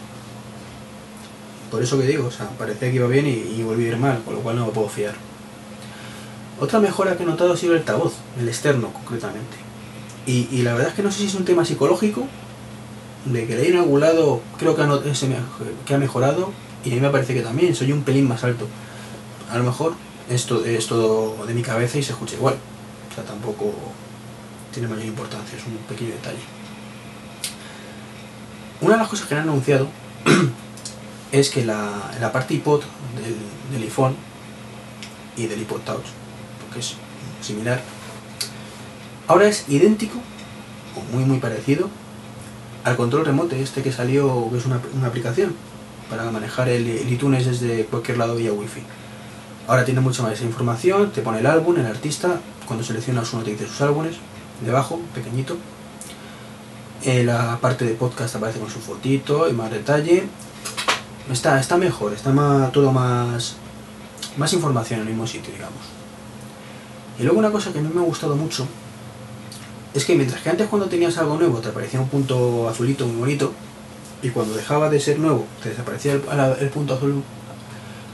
[1.70, 3.96] Por eso que digo, o sea, parecía que iba bien y, y volví a ir
[3.96, 5.14] mal, con lo cual no me puedo fiar.
[6.58, 9.56] Otra mejora que he notado ha sido el altavoz, el externo concretamente.
[10.26, 12.26] Y, la verdad es que no sé si es un tema psicológico,
[13.26, 15.00] de que le he algún lado, creo que ha,
[15.84, 16.52] que ha mejorado,
[16.84, 18.66] y a mí me parece que también, soy un pelín más alto.
[19.50, 19.94] A lo mejor
[20.28, 22.56] esto es todo de mi cabeza y se escucha igual.
[23.10, 23.72] O sea, tampoco
[24.72, 26.55] tiene mayor importancia, es un pequeño detalle.
[28.80, 29.88] Una de las cosas que han anunciado
[31.32, 32.82] es que la, la parte iPod
[33.22, 33.36] del,
[33.72, 34.16] del iPhone
[35.36, 36.06] y del iPod Touch
[36.78, 36.94] es
[37.42, 37.80] similar.
[39.28, 40.18] Ahora es idéntico,
[40.94, 41.88] o muy muy parecido,
[42.84, 45.54] al control remote este que salió, que es una, aplicación
[46.08, 48.82] para manejar el, iTunes desde cualquier lado vía wifi.
[49.66, 53.50] Ahora tiene mucha más información, te pone el álbum, el artista, cuando seleccionas uno te
[53.50, 54.16] dice sus álbumes,
[54.64, 55.56] debajo, pequeñito.
[57.06, 60.24] Eh, la parte de podcast aparece con su fotito y más detalle.
[61.30, 63.54] Está, está mejor, está más, todo más,
[64.36, 65.78] más información en el mismo sitio, digamos.
[67.16, 68.66] Y luego una cosa que a mí me ha gustado mucho
[69.94, 73.20] es que mientras que antes cuando tenías algo nuevo te aparecía un punto azulito muy
[73.20, 73.52] bonito
[74.20, 76.22] y cuando dejaba de ser nuevo te desaparecía el,
[76.58, 77.22] el punto azul,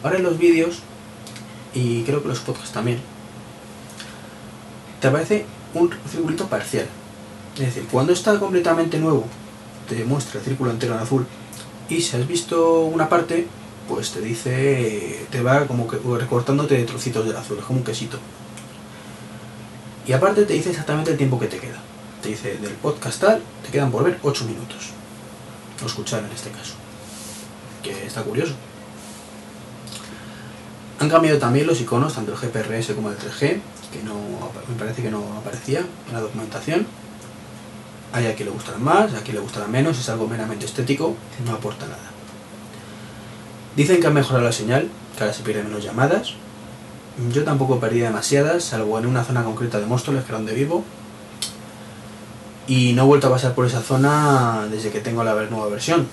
[0.03, 0.81] ahora en los vídeos
[1.73, 3.01] y creo que los podcasts también
[5.01, 6.87] te aparece un circulito parcial.
[7.55, 9.25] Es decir, cuando está completamente nuevo
[9.89, 11.27] te muestra el círculo entero en azul
[11.89, 13.47] y si has visto una parte
[13.89, 18.19] pues te dice, te va como que recortándote trocitos del azul, es como un quesito.
[20.07, 21.81] Y aparte te dice exactamente el tiempo que te queda.
[22.23, 24.91] Te dice del podcast tal, te quedan por ver 8 minutos.
[25.83, 26.75] O escuchar en este caso.
[27.83, 28.55] Que está curioso.
[31.01, 33.61] Han cambiado también los iconos, tanto el GPRS como el 3G,
[33.93, 34.15] que no
[34.69, 36.87] me parece que no aparecía en la documentación.
[38.13, 41.17] Hay a quien le gustará más, a quien le gustará menos, es algo meramente estético,
[41.47, 42.11] no aporta nada.
[43.75, 46.35] Dicen que han mejorado la señal, que ahora se pierden menos llamadas,
[47.33, 50.85] yo tampoco perdí demasiadas, salvo en una zona concreta de Móstoles, que era donde vivo.
[52.67, 56.07] Y no he vuelto a pasar por esa zona desde que tengo la nueva versión.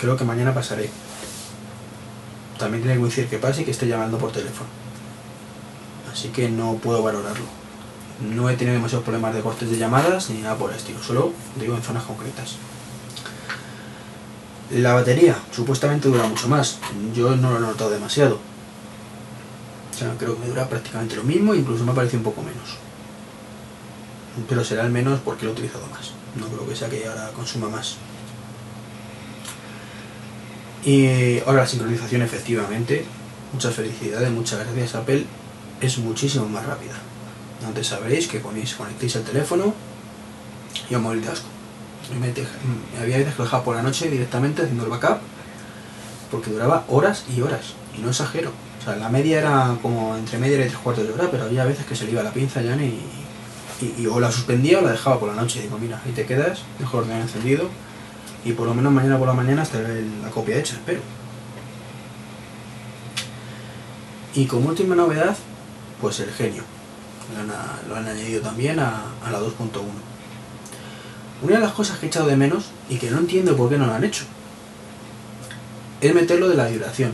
[0.00, 0.90] Creo que mañana pasaré.
[2.58, 4.68] También tiene que coincidir que pase y que esté llamando por teléfono.
[6.12, 7.63] Así que no puedo valorarlo.
[8.20, 11.32] No he tenido demasiados problemas de cortes de llamadas ni nada por el estilo, solo
[11.58, 12.56] digo en zonas concretas.
[14.70, 16.78] La batería supuestamente dura mucho más.
[17.14, 18.38] Yo no lo he notado demasiado
[19.94, 22.42] o sea, creo que me dura prácticamente lo mismo, incluso me ha parecido un poco
[22.42, 22.78] menos.
[24.48, 26.10] Pero será al menos porque lo he utilizado más.
[26.34, 27.94] No creo que sea que ahora consuma más.
[30.84, 33.04] Y ahora la sincronización efectivamente,
[33.52, 35.26] muchas felicidades, muchas gracias Apple,
[35.80, 36.94] es muchísimo más rápida.
[37.66, 39.74] Antes sabréis que ponéis, conectéis el teléfono
[40.90, 41.48] y a móvil de asco.
[42.20, 42.28] Me
[43.00, 45.18] había veces que lo dejaba por la noche directamente haciendo el backup
[46.30, 47.74] porque duraba horas y horas.
[47.96, 48.50] Y no exagero.
[48.80, 51.64] O sea, la media era como entre media y tres cuartos de hora, pero había
[51.64, 53.00] veces que se le iba la pinza ya y,
[53.98, 55.60] y, o la suspendía o la dejaba por la noche.
[55.60, 57.70] Y digo, mira, ahí te quedas, mejor tener encendido
[58.44, 61.00] y por lo menos mañana por la mañana estará la copia hecha, espero.
[64.34, 65.36] Y como última novedad,
[66.00, 66.62] pues el genio.
[67.88, 69.82] Lo han, añadido también a, la 2.1.
[71.42, 73.78] Una de las cosas que he echado de menos y que no entiendo por qué
[73.78, 74.24] no lo han hecho
[76.00, 77.12] es meterlo de la vibración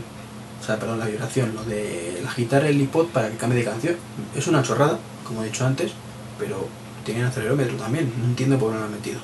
[0.61, 3.95] o sea, perdón, la vibración, lo de agitar el iPod para que cambie de canción.
[4.35, 5.91] Es una chorrada, como he dicho antes,
[6.37, 6.67] pero
[7.03, 9.19] tiene acelerómetro también, no entiendo por qué no lo han metido.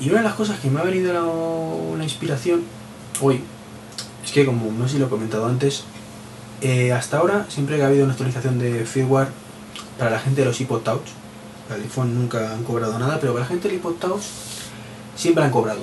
[0.00, 2.62] Y una de las cosas que me ha venido una inspiración
[3.20, 3.40] hoy
[4.24, 5.82] es que, como no sé si lo he comentado antes,
[6.60, 9.28] eh, hasta ahora siempre que ha habido una actualización de firmware
[9.98, 11.08] para la gente de los iPod Touch,
[11.68, 14.22] para el iPhone nunca han cobrado nada, pero para la gente del iPod Touch
[15.16, 15.82] siempre han cobrado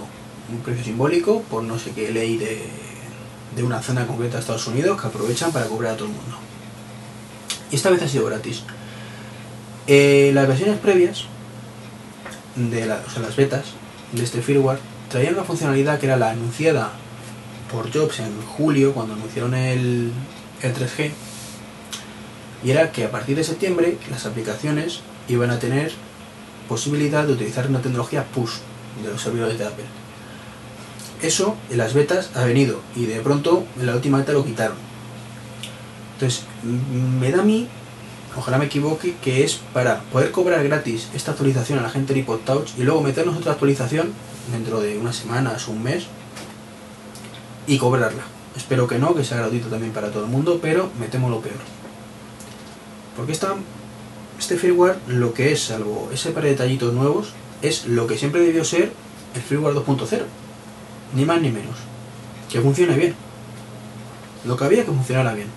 [0.51, 2.62] un precio simbólico por no sé qué ley de,
[3.55, 6.38] de una zona concreta de Estados Unidos que aprovechan para cobrar a todo el mundo.
[7.71, 8.63] Y esta vez ha sido gratis.
[9.88, 11.25] Eh, las versiones previas,
[12.55, 13.65] de o sea, las betas
[14.12, 16.91] de este firmware, traían una funcionalidad que era la anunciada
[17.71, 20.12] por Jobs en julio, cuando anunciaron el,
[20.63, 21.12] el 3G,
[22.63, 25.91] y era que a partir de septiembre las aplicaciones iban a tener
[26.67, 28.54] posibilidad de utilizar una tecnología push
[29.04, 29.86] de los servidores de Apple.
[31.21, 34.78] Eso en las betas ha venido y de pronto en la última beta lo quitaron.
[36.13, 37.67] Entonces, me da a mí,
[38.38, 42.21] ojalá me equivoque, que es para poder cobrar gratis esta actualización a la gente de
[42.21, 44.13] iPod Touch y luego meternos otra actualización
[44.52, 46.06] dentro de unas semanas o un mes
[47.67, 48.33] y cobrarla.
[48.56, 51.42] Espero que no, que sea gratuito también para todo el mundo, pero me temo lo
[51.42, 51.56] peor.
[53.16, 58.18] Porque este firmware lo que es, salvo ese par de detallitos nuevos, es lo que
[58.18, 58.92] siempre debió ser
[59.36, 60.24] el firmware 2.0
[61.16, 61.76] ni más ni menos.
[62.50, 63.16] Que funcione bien.
[64.46, 65.48] Lo que había que funcionara bien.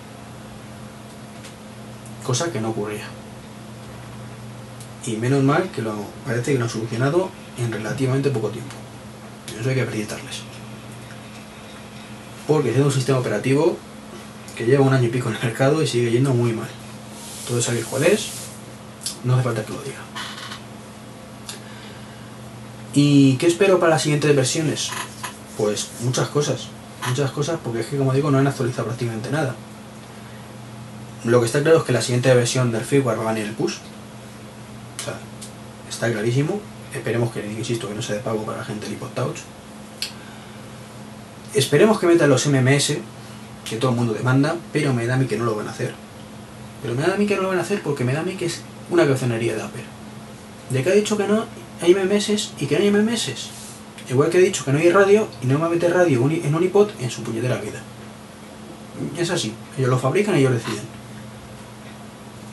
[2.25, 3.05] Cosa que no ocurría.
[5.05, 5.93] Y menos mal que lo
[6.25, 8.75] parece que lo han solucionado en relativamente poco tiempo.
[9.59, 10.46] eso hay que acreditarles.
[12.47, 13.77] Porque es un sistema operativo
[14.55, 16.69] que lleva un año y pico en el mercado y sigue yendo muy mal.
[17.47, 18.29] Todo sabéis cuál es,
[19.23, 19.99] no hace falta que lo diga.
[22.93, 24.89] ¿Y qué espero para las siguientes versiones?
[25.57, 26.67] Pues muchas cosas,
[27.07, 29.55] muchas cosas, porque es que como digo no han actualizado prácticamente nada.
[31.23, 33.53] Lo que está claro es que la siguiente versión del firmware va a venir el
[33.53, 33.75] push.
[34.99, 35.19] O sea,
[35.89, 36.59] está clarísimo.
[36.93, 39.37] Esperemos que, insisto, que no sea de pago para la gente del iPod Touch.
[41.53, 42.97] Esperemos que metan los MMS,
[43.67, 45.71] que todo el mundo demanda, pero me da a mí que no lo van a
[45.71, 45.93] hacer.
[46.81, 48.23] Pero me da a mí que no lo van a hacer porque me da a
[48.23, 49.83] mí que es una cabezonería de Apple.
[50.69, 51.45] de que ha dicho que no
[51.81, 53.49] hay MMS y que no hay MMS.
[54.09, 56.63] Igual que he dicho que no hay radio y no me mete radio en un
[56.63, 57.81] iPod en su puñetera vida.
[59.17, 60.83] Es así, ellos lo fabrican y ellos deciden.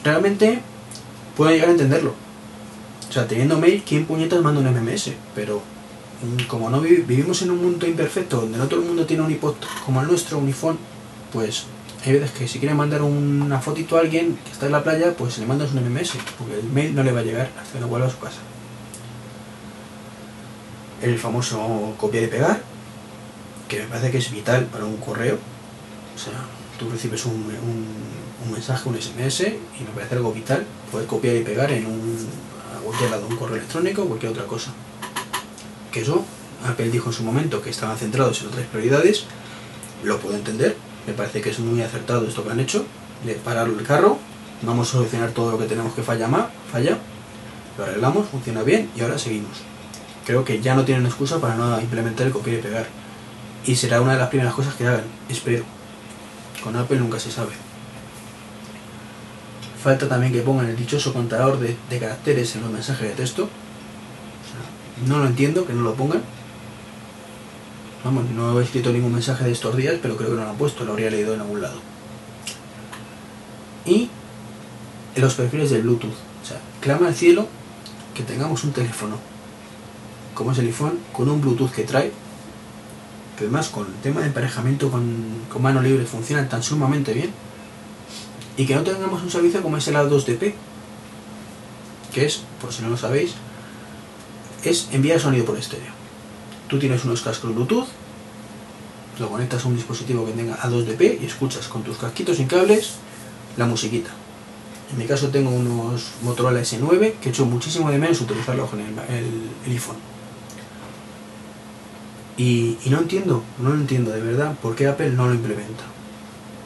[0.03, 0.61] Realmente
[1.37, 2.15] puedo llegar a entenderlo.
[3.09, 5.13] O sea, teniendo mail, ¿quién puñetas manda un MMS?
[5.35, 5.63] Pero
[6.49, 9.55] como no vivimos en un mundo imperfecto donde no todo el mundo tiene un iPod
[9.85, 10.79] como el nuestro, un iPhone,
[11.33, 11.67] pues
[12.05, 15.15] hay veces que si quiere mandar una fotito a alguien que está en la playa,
[15.17, 17.81] pues le mandas un MMS, porque el mail no le va a llegar hasta que
[17.81, 18.41] no vuelva a su casa.
[21.01, 22.63] El famoso copiar y pegar,
[23.69, 25.39] que me parece que es vital para un correo.
[26.15, 26.35] O sea,
[26.79, 27.43] tú recibes un,
[28.53, 32.29] mensaje, un SMS, y me parece algo vital poder copiar y pegar en un,
[32.87, 34.73] un correo electrónico o cualquier otra cosa.
[35.95, 36.25] Que eso,
[36.67, 39.27] Apple dijo en su momento que estaban centrados en otras prioridades,
[40.03, 40.77] lo puedo entender,
[41.07, 42.85] me parece que es muy acertado esto que han hecho,
[43.25, 44.19] de parar el carro,
[44.63, 46.99] vamos a solucionar todo lo que tenemos que falla más, falla,
[47.79, 49.53] lo arreglamos, funciona bien y ahora seguimos.
[50.27, 52.87] Creo que ya no tienen excusa para no implementar el copiar y pegar.
[53.65, 55.63] Y será una de las primeras cosas que hagan, espero.
[56.65, 57.53] Con Apple nunca se sabe.
[59.81, 63.49] Falta también que pongan el dichoso contador de, caracteres en los mensajes de texto.
[65.07, 66.23] No lo entiendo, que no lo pongan.
[68.05, 70.57] Vamos, no he escrito ningún mensaje de estos días, pero creo que no lo han
[70.57, 71.79] puesto, lo habría leído en algún lado.
[73.87, 74.09] Y
[75.17, 76.13] los perfiles del Bluetooth.
[76.43, 77.49] O sea, clama al cielo
[78.15, 79.19] que tengamos un teléfono
[80.35, 82.13] como es el iPhone, con un Bluetooth que trae,
[83.39, 85.05] que además con el tema de emparejamiento con,
[85.51, 87.31] con mano libre funcionan tan sumamente bien,
[88.57, 90.55] y que no tengamos un servicio como es el A2DP,
[92.13, 93.35] que es, por si no lo sabéis,
[94.71, 96.05] es enviar sonido por estéreo
[96.69, 97.87] tú tienes unos cascos Bluetooth,
[99.19, 102.95] lo conectas a un dispositivo que tenga A2DP y escuchas con tus casquitos sin cables
[103.57, 104.11] la musiquita.
[104.91, 108.81] En mi caso tengo unos Motorola S9 que he hecho muchísimo de menos utilizarlo con
[108.81, 109.97] el, iPhone.
[112.37, 115.85] Y, no entiendo, no lo entiendo de verdad por qué Apple no lo implementa.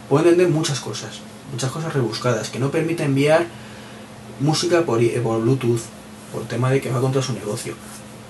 [0.09, 1.21] Puedo entender muchas cosas,
[1.53, 3.47] muchas cosas rebuscadas, que no permite enviar
[4.41, 5.01] música por
[5.43, 5.83] Bluetooth,
[6.33, 7.75] por tema de que va contra su negocio.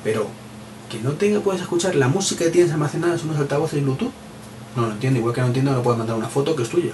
[0.04, 0.28] Pero
[0.88, 4.12] que no tenga, puedes escuchar la música que tienes almacenada en unos altavoces Bluetooth.
[4.76, 6.92] No lo entiendo, igual que no entiendo no puedes mandar una foto que es tuya.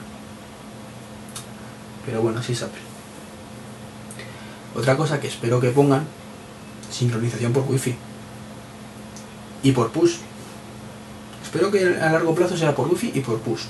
[2.06, 2.80] Pero bueno, así es Apple.
[4.74, 6.04] Otra cosa que espero que pongan,
[6.90, 7.94] sincronización por wifi.
[9.62, 10.16] Y por push.
[11.42, 13.62] Espero que a largo plazo sea por wifi y por push.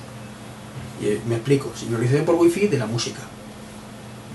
[1.03, 3.21] Eh, me explico, sincronización por wifi de la música.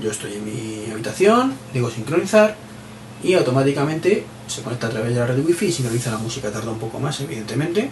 [0.01, 2.55] Yo estoy en mi habitación, digo sincronizar
[3.23, 6.51] y automáticamente se conecta a través de la red wifi sincroniza la música.
[6.51, 7.89] Tarda un poco más, evidentemente,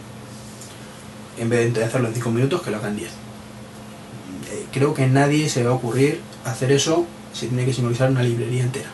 [1.38, 3.10] en vez de hacerlo en 5 minutos, que lo hagan 10.
[3.10, 8.24] Eh, creo que nadie se va a ocurrir hacer eso si tiene que sincronizar una
[8.24, 8.90] librería entera.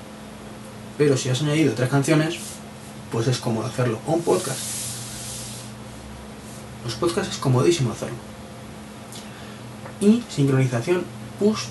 [0.98, 2.36] Pero si has añadido tres canciones,
[3.12, 4.00] pues es cómodo hacerlo.
[4.08, 4.60] O un podcast.
[6.84, 8.18] Los podcasts es comodísimo hacerlo.
[10.02, 11.04] Y sincronización
[11.40, 11.66] push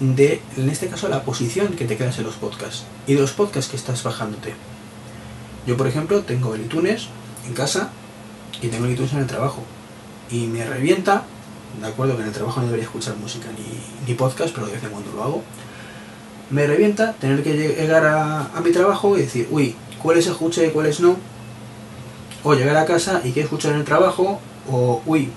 [0.00, 3.32] de, en este caso, la posición que te quedas en los podcasts y de los
[3.32, 4.54] podcasts que estás bajándote.
[5.66, 7.08] Yo, por ejemplo, tengo el iTunes
[7.46, 7.90] en casa
[8.62, 9.62] y tengo el iTunes en el trabajo.
[10.30, 11.24] Y me revienta,
[11.80, 13.48] de acuerdo que en el trabajo no debería escuchar música
[14.06, 15.42] ni, podcast, pero de vez en cuando lo hago.
[16.50, 21.00] Me revienta tener que llegar a, mi trabajo y decir, uy, cuáles escuché y cuáles
[21.00, 21.16] no.
[22.44, 24.40] O llegar a casa y qué escuchar en el trabajo.
[24.70, 25.30] O, uy,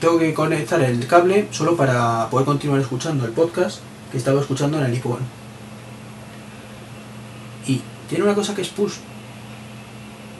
[0.00, 3.78] tengo que conectar el cable solo para poder continuar escuchando el podcast
[4.10, 5.20] que estaba escuchando en el iPhone.
[7.66, 8.94] Y tiene una cosa que es push,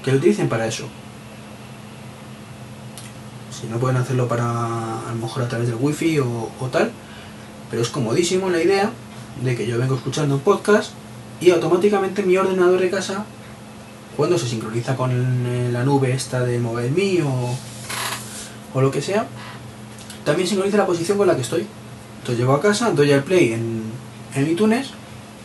[0.04, 0.86] que lo utilicen para eso.
[3.50, 6.92] Si no pueden hacerlo para a lo mejor a través del wifi o, o tal,
[7.70, 8.90] pero es comodísimo la idea
[9.42, 10.92] de que yo vengo escuchando un podcast
[11.40, 13.24] y automáticamente mi ordenador de casa,
[14.16, 17.56] cuando se sincroniza con la nube esta de MobileMe o
[18.76, 19.26] o lo que sea,
[20.26, 21.66] también sincroniza la posición con la que estoy.
[22.18, 23.84] Entonces llego a casa, doy al play en,
[24.36, 24.88] iTunes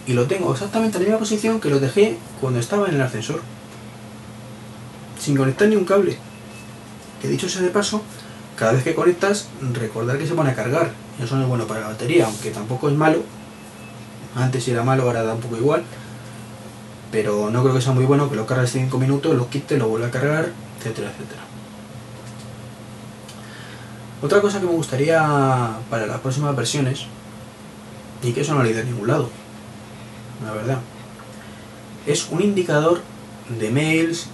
[0.07, 3.01] y lo tengo exactamente en la misma posición que lo dejé cuando estaba en el
[3.01, 3.41] ascensor.
[5.19, 6.17] Sin conectar ni un cable.
[7.21, 8.01] Que dicho sea de paso,
[8.57, 10.91] cada vez que conectas, recordar que se pone a cargar.
[11.23, 13.21] Eso no es bueno para la batería, aunque tampoco es malo.
[14.35, 15.83] Antes era malo, ahora da un poco igual.
[17.11, 19.89] Pero no creo que sea muy bueno que lo cargues 5 minutos, lo quite, lo
[19.89, 21.50] vuelva a cargar, etcétera, etcétera.
[24.21, 25.19] Otra cosa que me gustaría
[25.89, 27.05] para las próximas versiones,
[28.21, 29.29] y que eso no lo he leído en ningún lado,
[30.45, 30.79] la verdad,
[32.05, 33.01] es un indicador
[33.59, 34.27] de mails,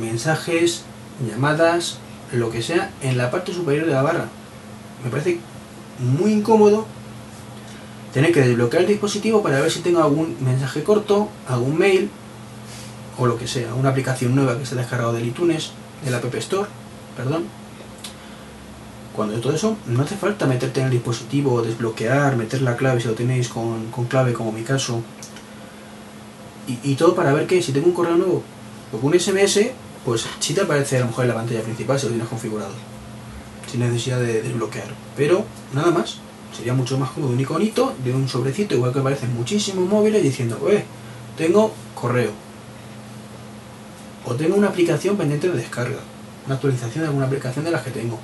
[0.00, 0.82] mensajes,
[1.28, 1.98] llamadas,
[2.32, 4.28] lo que sea, en la parte superior de la barra.
[5.04, 5.38] Me parece
[6.00, 6.86] muy incómodo
[8.12, 12.10] tener que desbloquear el dispositivo para ver si tengo algún mensaje corto, algún mail
[13.18, 15.70] o lo que sea, una aplicación nueva que se ha descargado del iTunes,
[16.04, 16.68] del App Store,
[17.16, 17.44] perdón.
[19.16, 23.08] Cuando todo eso, no hace falta meterte en el dispositivo, desbloquear, meter la clave si
[23.08, 25.00] lo tenéis con, con clave como mi caso.
[26.68, 28.42] Y, y, todo para ver que si tengo un correo nuevo
[28.92, 29.70] o un SMS,
[30.04, 32.72] pues sí te aparece a lo mejor en la pantalla principal si lo tienes configurado.
[33.70, 34.88] Sin necesidad de desbloquear.
[35.16, 36.18] Pero nada más.
[36.54, 40.58] Sería mucho más cómodo un iconito de un sobrecito, igual que aparecen muchísimos móviles diciendo,
[40.70, 40.84] eh,
[41.36, 42.30] tengo correo.
[44.24, 45.98] O tengo una aplicación pendiente de descarga.
[46.46, 48.18] Una actualización de alguna aplicación de las que tengo.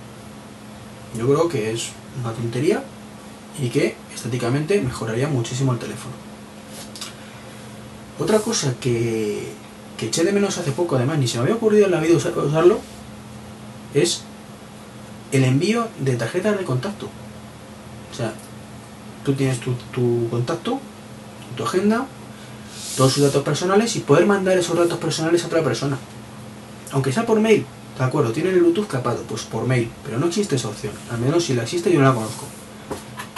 [1.17, 1.91] Yo creo que es
[2.23, 2.83] una tontería
[3.61, 6.15] y que estéticamente mejoraría muchísimo el teléfono.
[8.19, 9.53] Otra cosa que,
[9.99, 12.17] que eché de menos hace poco, además ni se me había ocurrido en la vida
[12.17, 12.81] usarlo,
[13.95, 14.23] es
[15.33, 17.09] el envío de tarjetas de contacto.
[18.11, 18.33] O sea,
[19.25, 20.81] tú tienes tu, tu contacto,
[21.57, 22.07] tu agenda,
[22.97, 25.99] todos sus datos personales y poder mandar esos datos personales a otra persona.
[26.93, 27.65] Aunque sea por mail,
[27.99, 30.93] de acuerdo, tiene el Bluetooth capado, pues por mail, pero no existe esa opción.
[31.11, 32.47] Al menos si la existe yo no la conozco.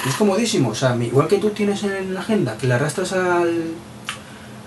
[0.06, 3.72] Es comodísimo, o sea, igual que tú tienes en la agenda, que la arrastras al,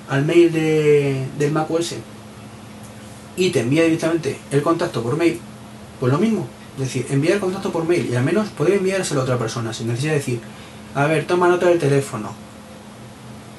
[0.09, 1.95] al mail de, del macOS
[3.35, 5.39] y te envía directamente el contacto por mail,
[5.99, 6.47] pues lo mismo.
[6.75, 9.73] Es decir, enviar el contacto por mail y al menos poder enviárselo a otra persona
[9.73, 10.41] sin necesidad de decir,
[10.95, 12.33] a ver, toma nota del teléfono.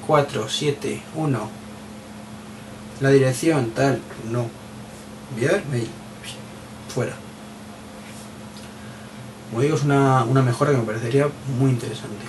[0.06, 1.50] 4, 7, 1.
[3.00, 4.00] La dirección, tal,
[4.30, 4.46] no.
[5.32, 5.88] Enviar mail.
[6.88, 7.12] Fuera.
[9.50, 11.28] Como digo, es una, una mejora que me parecería
[11.58, 12.26] muy interesante.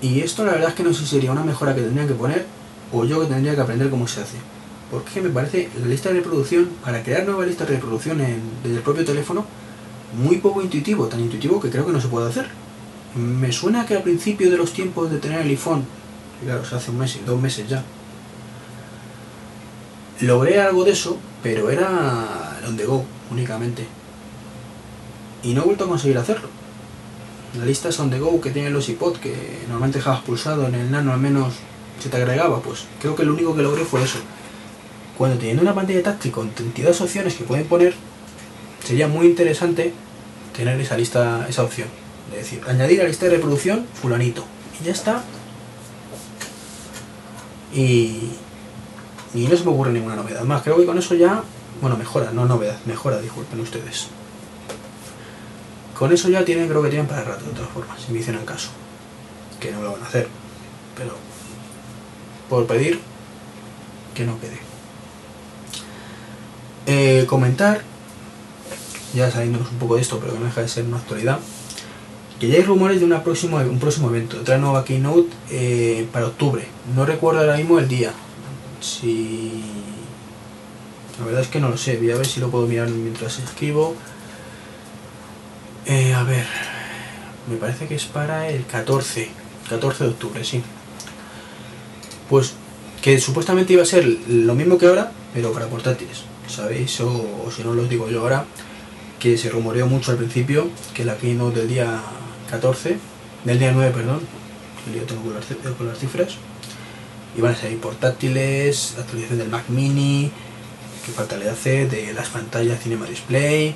[0.00, 2.14] Y esto la verdad es que no sé si sería una mejora que tendrían que
[2.14, 2.46] poner
[2.92, 4.36] o yo que tendría que aprender cómo se hace.
[4.90, 8.18] Porque me parece la lista de reproducción, para crear nuevas listas de reproducción
[8.62, 9.44] desde el propio teléfono,
[10.16, 12.46] muy poco intuitivo, tan intuitivo que creo que no se puede hacer.
[13.16, 15.84] Me suena que al principio de los tiempos de tener el iPhone,
[16.44, 17.82] claro, hace un mes, dos meses ya,
[20.20, 23.86] logré algo de eso, pero era on the go únicamente.
[25.44, 26.48] Y no he vuelto a conseguir hacerlo.
[27.56, 29.32] La lista on the go que tienen los iPod, que
[29.68, 31.54] normalmente dejabas pulsado en el nano al menos
[32.02, 34.18] se te agregaba, pues creo que lo único que logré fue eso.
[35.16, 37.94] Cuando teniendo una pantalla táctil con 32 opciones que pueden poner,
[38.84, 39.92] sería muy interesante
[40.54, 41.86] tener esa lista, esa opción.
[42.32, 44.44] Es decir, añadir a la lista de reproducción fulanito.
[44.80, 45.22] Y ya está.
[47.72, 48.30] Y,
[49.36, 50.62] y no se me ocurre ninguna novedad más.
[50.62, 51.42] Creo que con eso ya,
[51.80, 54.08] bueno, mejora, no novedad, mejora, disculpen ustedes.
[55.98, 58.20] Con eso ya tienen, creo que tienen para el rato, de todas formas, si me
[58.20, 58.68] hicieran caso.
[59.60, 60.28] Que no lo van a hacer.
[60.96, 61.12] Pero
[62.48, 63.00] por pedir
[64.14, 64.58] que no quede.
[66.86, 67.82] Eh, comentar,
[69.14, 71.38] ya saliéndonos un poco de esto, pero que no deja de ser una actualidad,
[72.38, 76.26] que ya hay rumores de una próximo, un próximo evento, otra nueva keynote eh, para
[76.26, 76.66] octubre.
[76.94, 78.12] No recuerdo ahora mismo el día.
[78.80, 79.62] Si.
[81.18, 83.38] La verdad es que no lo sé, voy a ver si lo puedo mirar mientras
[83.38, 83.94] escribo.
[85.86, 86.46] Eh, a ver,
[87.48, 89.30] me parece que es para el 14,
[89.70, 90.62] 14 de octubre, sí.
[92.28, 92.54] Pues
[93.00, 96.24] que supuestamente iba a ser lo mismo que ahora, pero para portátiles.
[96.48, 97.00] ¿sabéis?
[97.00, 98.44] O, si no lo digo yo ahora,
[99.18, 102.00] que se rumoreó mucho al principio que la keynote del día
[102.50, 102.98] 14,
[103.44, 104.20] del día 9, perdón,
[104.94, 105.86] yo tengo con las, con
[107.36, 110.30] cifras, iban a salir portátiles, la actualización del Mac Mini,
[111.04, 113.74] que falta le hace, de las pantallas Cinema Display,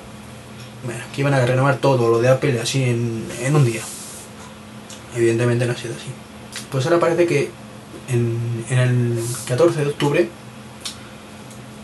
[0.83, 3.81] bueno, que iban a renovar todo lo de Apple así en, un día.
[5.15, 6.07] Evidentemente no ha sido así.
[6.71, 7.51] Pues ahora parece que
[8.09, 10.29] en, el 14 de octubre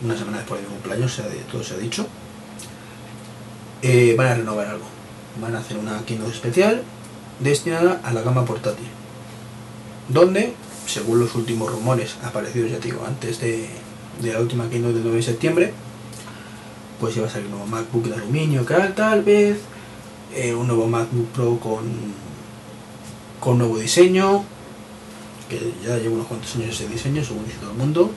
[0.04, 1.20] una semana después de mi cumpleaños,
[1.52, 2.06] todo se ha dicho,
[3.82, 4.86] eh, van a renovar algo.
[5.42, 6.84] Van a hacer una keynote especial
[7.40, 8.88] destinada a la gama portátil.
[10.10, 10.54] Donde,
[10.88, 13.68] según los últimos rumores aparecidos, ya digo, antes de,
[14.22, 15.74] de la última keynote del 9 de septiembre,
[17.00, 18.66] pues iba a salir un nuevo MacBook de aluminio,
[18.96, 19.60] tal, vez,
[20.34, 21.84] eh, un nuevo MacBook Pro con,
[23.40, 24.44] con nuevo diseño,
[25.50, 28.12] que ya lleva unos cuantos años ese diseño, según dice todo el mundo,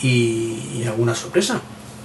[0.00, 1.60] y, y, alguna sorpresa.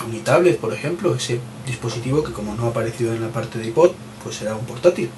[0.05, 3.67] Un tablet, por ejemplo, ese dispositivo que como no ha aparecido en la parte de
[3.67, 3.91] iPod,
[4.23, 5.09] pues será un portátil.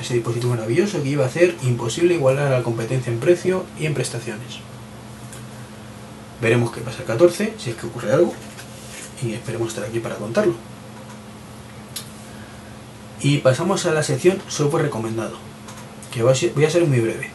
[0.00, 3.86] Ese dispositivo maravilloso que iba a hacer imposible igualar a la competencia en precio y
[3.86, 4.60] en prestaciones.
[6.40, 8.32] Veremos qué pasa el 14, si es que ocurre algo,
[9.22, 10.54] y esperemos estar aquí para contarlo.
[13.20, 15.36] Y pasamos a la sección software recomendado,
[16.10, 17.28] que voy a ser muy breve.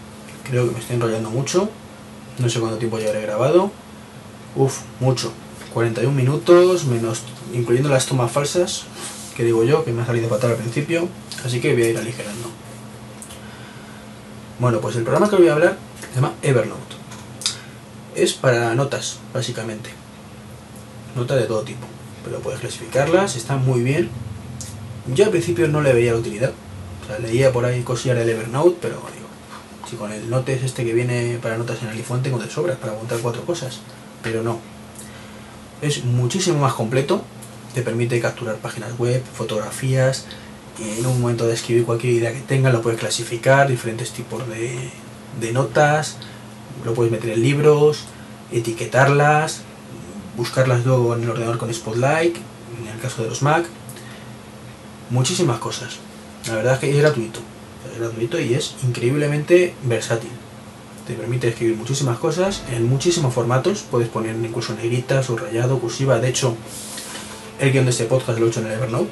[0.50, 1.70] Creo que me estoy enrollando mucho,
[2.40, 3.72] no sé cuánto tiempo ya habré grabado,
[4.56, 5.34] Uf, mucho.
[5.74, 8.86] 41 minutos, menos incluyendo las tomas falsas,
[9.36, 11.08] que digo yo, que me ha salido fatal al principio,
[11.44, 12.50] así que voy a ir aligerando.
[14.60, 15.78] Bueno, pues el programa que voy a hablar
[16.10, 16.96] se llama Evernote.
[18.16, 19.90] Es para notas, básicamente.
[21.16, 21.86] Notas de todo tipo.
[22.24, 24.10] Pero puedes clasificarlas, están muy bien.
[25.14, 26.54] Yo al principio no le veía la utilidad.
[27.04, 29.28] O sea, leía por ahí cosillas del Evernote, pero digo,
[29.90, 32.94] si con el Notes este que viene para notas en iPhone tengo de sobras para
[32.94, 33.80] montar cuatro cosas.
[34.24, 34.60] Pero no.
[35.82, 37.22] Es muchísimo más completo.
[37.76, 40.28] Te permite capturar páginas web, fotografías,
[40.80, 45.52] en un momento de escribir cualquier idea que tengas lo puedes clasificar, diferentes tipos de,
[45.52, 46.16] notas,
[46.86, 48.06] lo puedes meter en libros,
[48.50, 49.64] etiquetarlas,
[50.38, 52.38] buscarlas luego en el ordenador con Spotlight,
[52.80, 53.66] en el caso de los Mac,
[55.10, 55.98] muchísimas cosas.
[56.48, 57.42] La verdad es que es gratuito,
[57.92, 60.32] es gratuito y es increíblemente versátil.
[61.08, 66.30] Te permite escribir muchísimas cosas en muchísimos formatos, puedes poner incluso negrita, subrayado, cursiva, de
[66.30, 66.56] hecho
[67.60, 69.10] el guion de este podcast lo he hecho en el Evernote,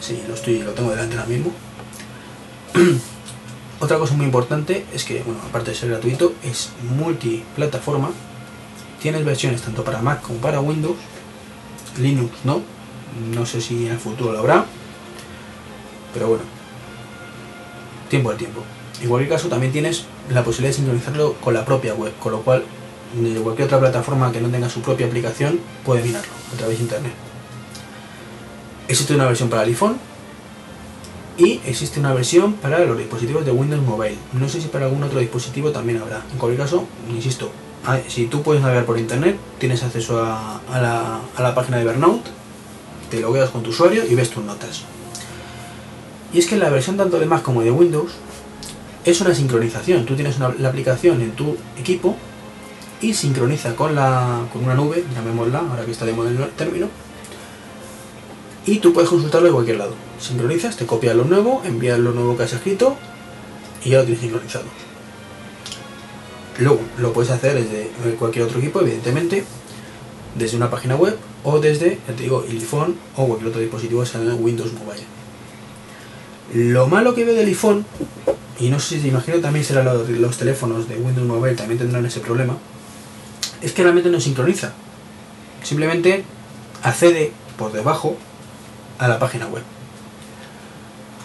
[0.00, 1.52] Sí, lo, estoy, lo tengo delante ahora mismo.
[3.80, 8.10] Otra cosa muy importante es que, bueno, aparte de ser gratuito, es multiplataforma.
[9.02, 10.96] Tienes versiones tanto para Mac como para Windows.
[11.98, 12.62] Linux no.
[13.34, 14.64] No sé si en el futuro lo habrá.
[16.14, 16.44] Pero bueno.
[18.08, 18.62] Tiempo al tiempo.
[19.02, 22.12] En cualquier caso, también tienes la posibilidad de sincronizarlo con la propia web.
[22.18, 22.64] Con lo cual,
[23.14, 26.84] desde cualquier otra plataforma que no tenga su propia aplicación, puede mirarlo a través de
[26.84, 27.12] internet.
[28.88, 29.96] Existe una versión para el iPhone
[31.36, 34.16] y existe una versión para los dispositivos de Windows Mobile.
[34.32, 36.22] No sé si para algún otro dispositivo también habrá.
[36.32, 37.50] En cualquier caso, insisto,
[38.08, 40.60] si tú puedes navegar por internet, tienes acceso a,
[41.38, 42.30] la, página de Evernote,
[43.10, 44.82] te logueas con tu usuario y ves tus notas.
[46.32, 48.12] Y es que la versión tanto de Mac como de Windows
[49.04, 50.04] es una sincronización.
[50.04, 52.16] Tú tienes la aplicación en tu equipo
[53.00, 56.88] y sincroniza con, la, con una nube, llamémosla, ahora que está de moda el término,
[58.66, 59.94] y tú puedes consultarlo de cualquier lado.
[60.20, 62.96] Sincronizas, te copias lo nuevo, envías lo nuevo que has escrito
[63.84, 64.64] y ya lo tienes sincronizado.
[66.58, 69.44] Luego lo puedes hacer desde cualquier otro equipo, evidentemente,
[70.36, 74.04] desde una página web o desde, ya te digo, el iPhone o cualquier otro dispositivo
[74.04, 75.04] sea Windows Mobile.
[76.52, 77.86] Lo malo que veo del iPhone,
[78.58, 82.20] y no sé si imagino también será los teléfonos de Windows Mobile también tendrán ese
[82.20, 82.56] problema,
[83.62, 84.72] es que realmente no sincroniza.
[85.62, 86.24] Simplemente
[86.82, 88.16] accede por debajo
[88.98, 89.62] a la página web.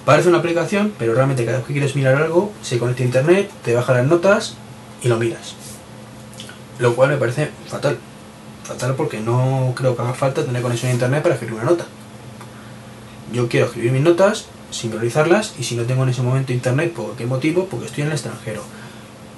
[0.05, 3.51] Parece una aplicación, pero realmente cada vez que quieres mirar algo, se conecta a internet,
[3.63, 4.55] te baja las notas
[5.01, 5.55] y lo miras.
[6.79, 7.97] Lo cual me parece fatal.
[8.65, 11.85] Fatal porque no creo que haga falta tener conexión a internet para escribir una nota.
[13.31, 17.15] Yo quiero escribir mis notas, sincronizarlas y si no tengo en ese momento internet, ¿por
[17.15, 17.67] qué motivo?
[17.69, 18.63] Porque estoy en el extranjero.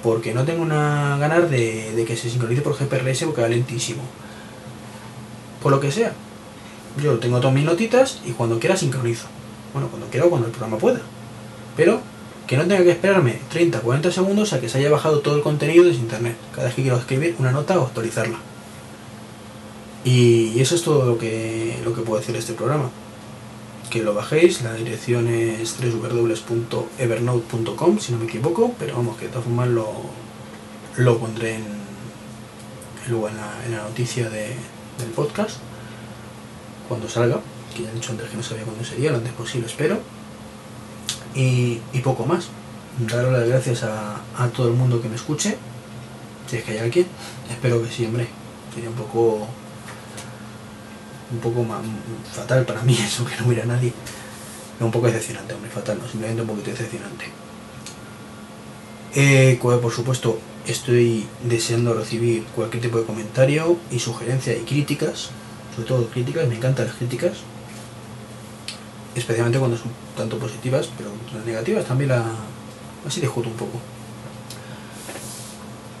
[0.06, 4.04] Porque no tengo una ganas de, de que se sincronice por GPRS porque va lentísimo.
[5.60, 6.12] Por lo que sea,
[7.02, 9.26] yo tengo todas mis notitas y cuando quiera sincronizo.
[9.72, 11.00] Bueno, cuando quiera o cuando el programa pueda.
[11.76, 12.00] Pero
[12.46, 15.42] que no tenga que esperarme 30 40 segundos a que se haya bajado todo el
[15.42, 16.36] contenido desde internet.
[16.52, 18.38] Cada vez que quiero escribir una nota o actualizarla.
[20.04, 22.90] Y eso es todo lo que, lo que puedo decir de este programa.
[23.90, 29.30] Que lo bajéis, la dirección es www.evernote.com si no me equivoco, pero vamos, que de
[29.30, 31.64] todas formas lo, pondré en,
[33.08, 33.52] luego en la,
[33.84, 34.48] noticia de,
[34.98, 35.58] del podcast
[36.88, 37.40] cuando salga,
[37.74, 39.98] que ya he dicho antes que no sabía cuándo sería, lo antes posible espero.
[41.34, 42.48] Y, poco más.
[42.98, 44.22] Daros las gracias a,
[44.54, 45.58] todo el mundo que me escuche,
[46.48, 47.06] si es que hay alguien.
[47.50, 48.26] Espero que sí, hombre.
[48.72, 49.46] Sería un poco
[51.32, 51.80] un poco más
[52.32, 53.92] fatal para mí eso que no hubiera nadie.
[54.78, 57.24] No, un poco decepcionante, hombre, fatal, no, simplemente un poquito decepcionante.
[59.14, 65.30] Eh, por supuesto, estoy deseando recibir cualquier tipo de comentario y sugerencia y críticas
[65.76, 67.32] sobre todo críticas, me encantan las críticas,
[69.14, 72.24] especialmente cuando son tanto positivas, pero las negativas también la,
[73.06, 73.78] así discuto un poco.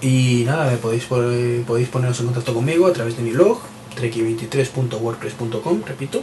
[0.00, 3.58] Y nada, podéis, podéis poneros en contacto conmigo a través de mi blog,
[3.96, 6.22] treki23.wordpress.com, repito,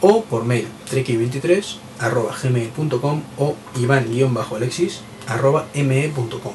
[0.00, 6.52] o por mail, treki23.gmail.com o ivan-alexis.me.com.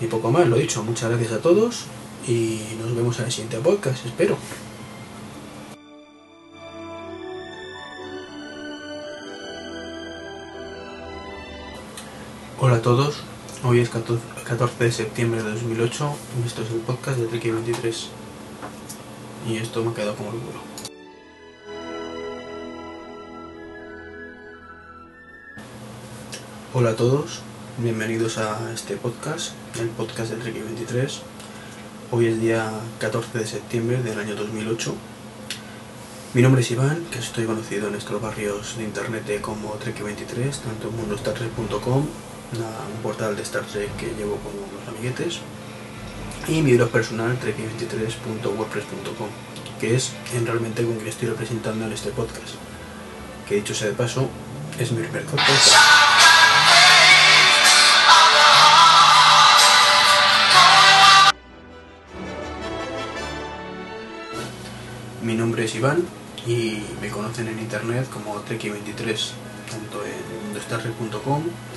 [0.00, 1.86] Y poco más, lo dicho, muchas gracias a todos
[2.28, 4.36] y nos vemos en el siguiente podcast, espero.
[12.58, 13.16] Hola a todos,
[13.64, 18.08] hoy es 14 de septiembre de 2008 y esto es el podcast de Treki 23
[19.48, 20.60] y esto me quedado como culo.
[26.74, 27.40] Hola a todos,
[27.78, 31.22] bienvenidos a este podcast, el podcast de Treki 23
[32.10, 34.94] Hoy es día 14 de septiembre del año 2008
[36.34, 40.88] Mi nombre es Iván, que estoy conocido en estos barrios de internet como Trek23, tanto
[40.88, 45.40] en mundostartrek.com, un portal de Star Trek que llevo con unos amiguetes,
[46.48, 49.28] y mi blog personal trek23.wordpress.com,
[49.80, 52.54] que es en realmente con quien estoy representando en este podcast,
[53.48, 54.28] que dicho sea de paso,
[54.78, 55.74] es mi primer podcast.
[65.22, 66.04] Mi nombre es Iván
[66.46, 69.30] y me conocen en internet como Treki23,
[69.68, 70.54] tanto en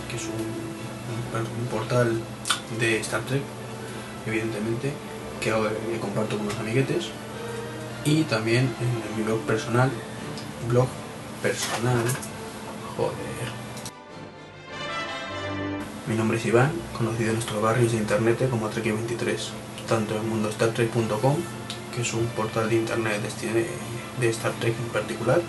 [0.10, 2.20] que es un, portal
[2.80, 3.42] de Star Trek,
[4.30, 4.94] evidentemente,
[5.42, 5.52] que
[6.00, 7.10] comparto con unos amiguetes,
[8.06, 9.92] y también en mi blog personal,
[10.70, 10.88] blog
[11.42, 12.06] personal,
[12.96, 13.60] joder.
[16.08, 19.50] Mi nombre es Iván, conocido en nuestros barrios de internet como Treki23,
[19.88, 21.36] tanto en mundostartrek.com,
[21.94, 23.22] que es un portal de internet
[24.20, 25.42] de Star Trek en particular.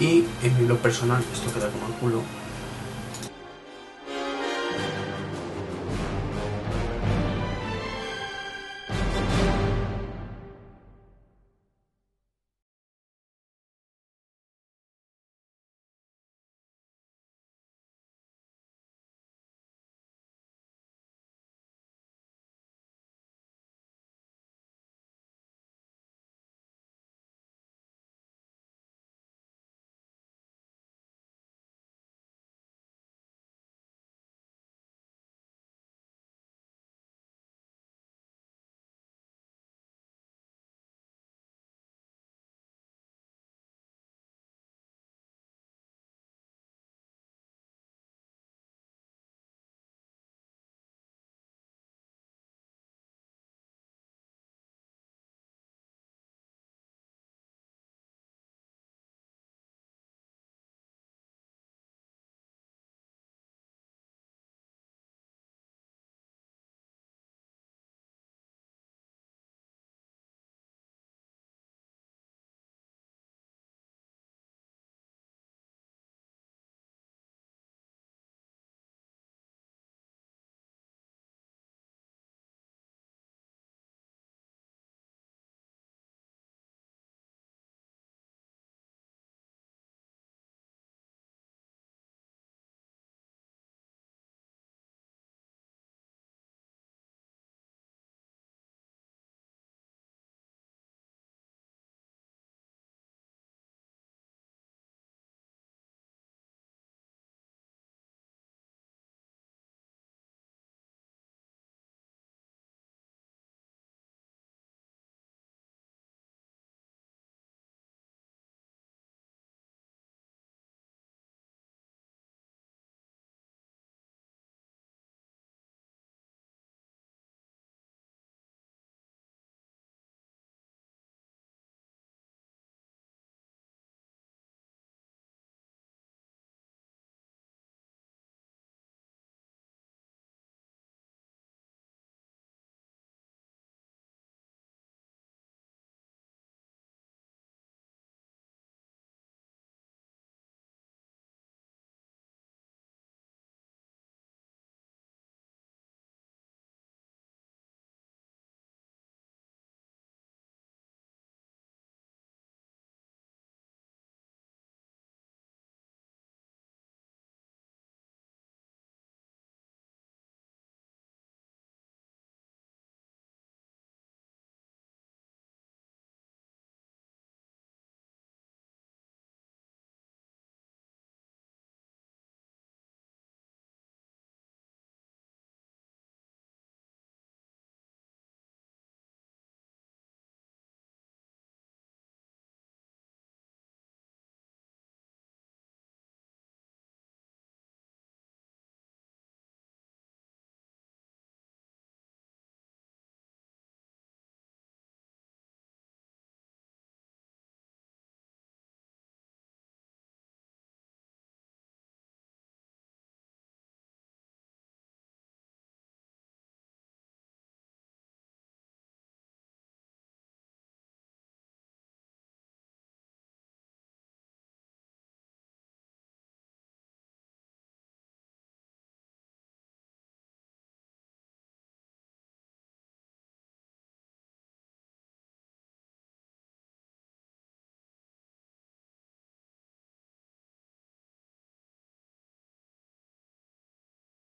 [0.00, 2.22] Y en mi blog personal, esto queda como el culo,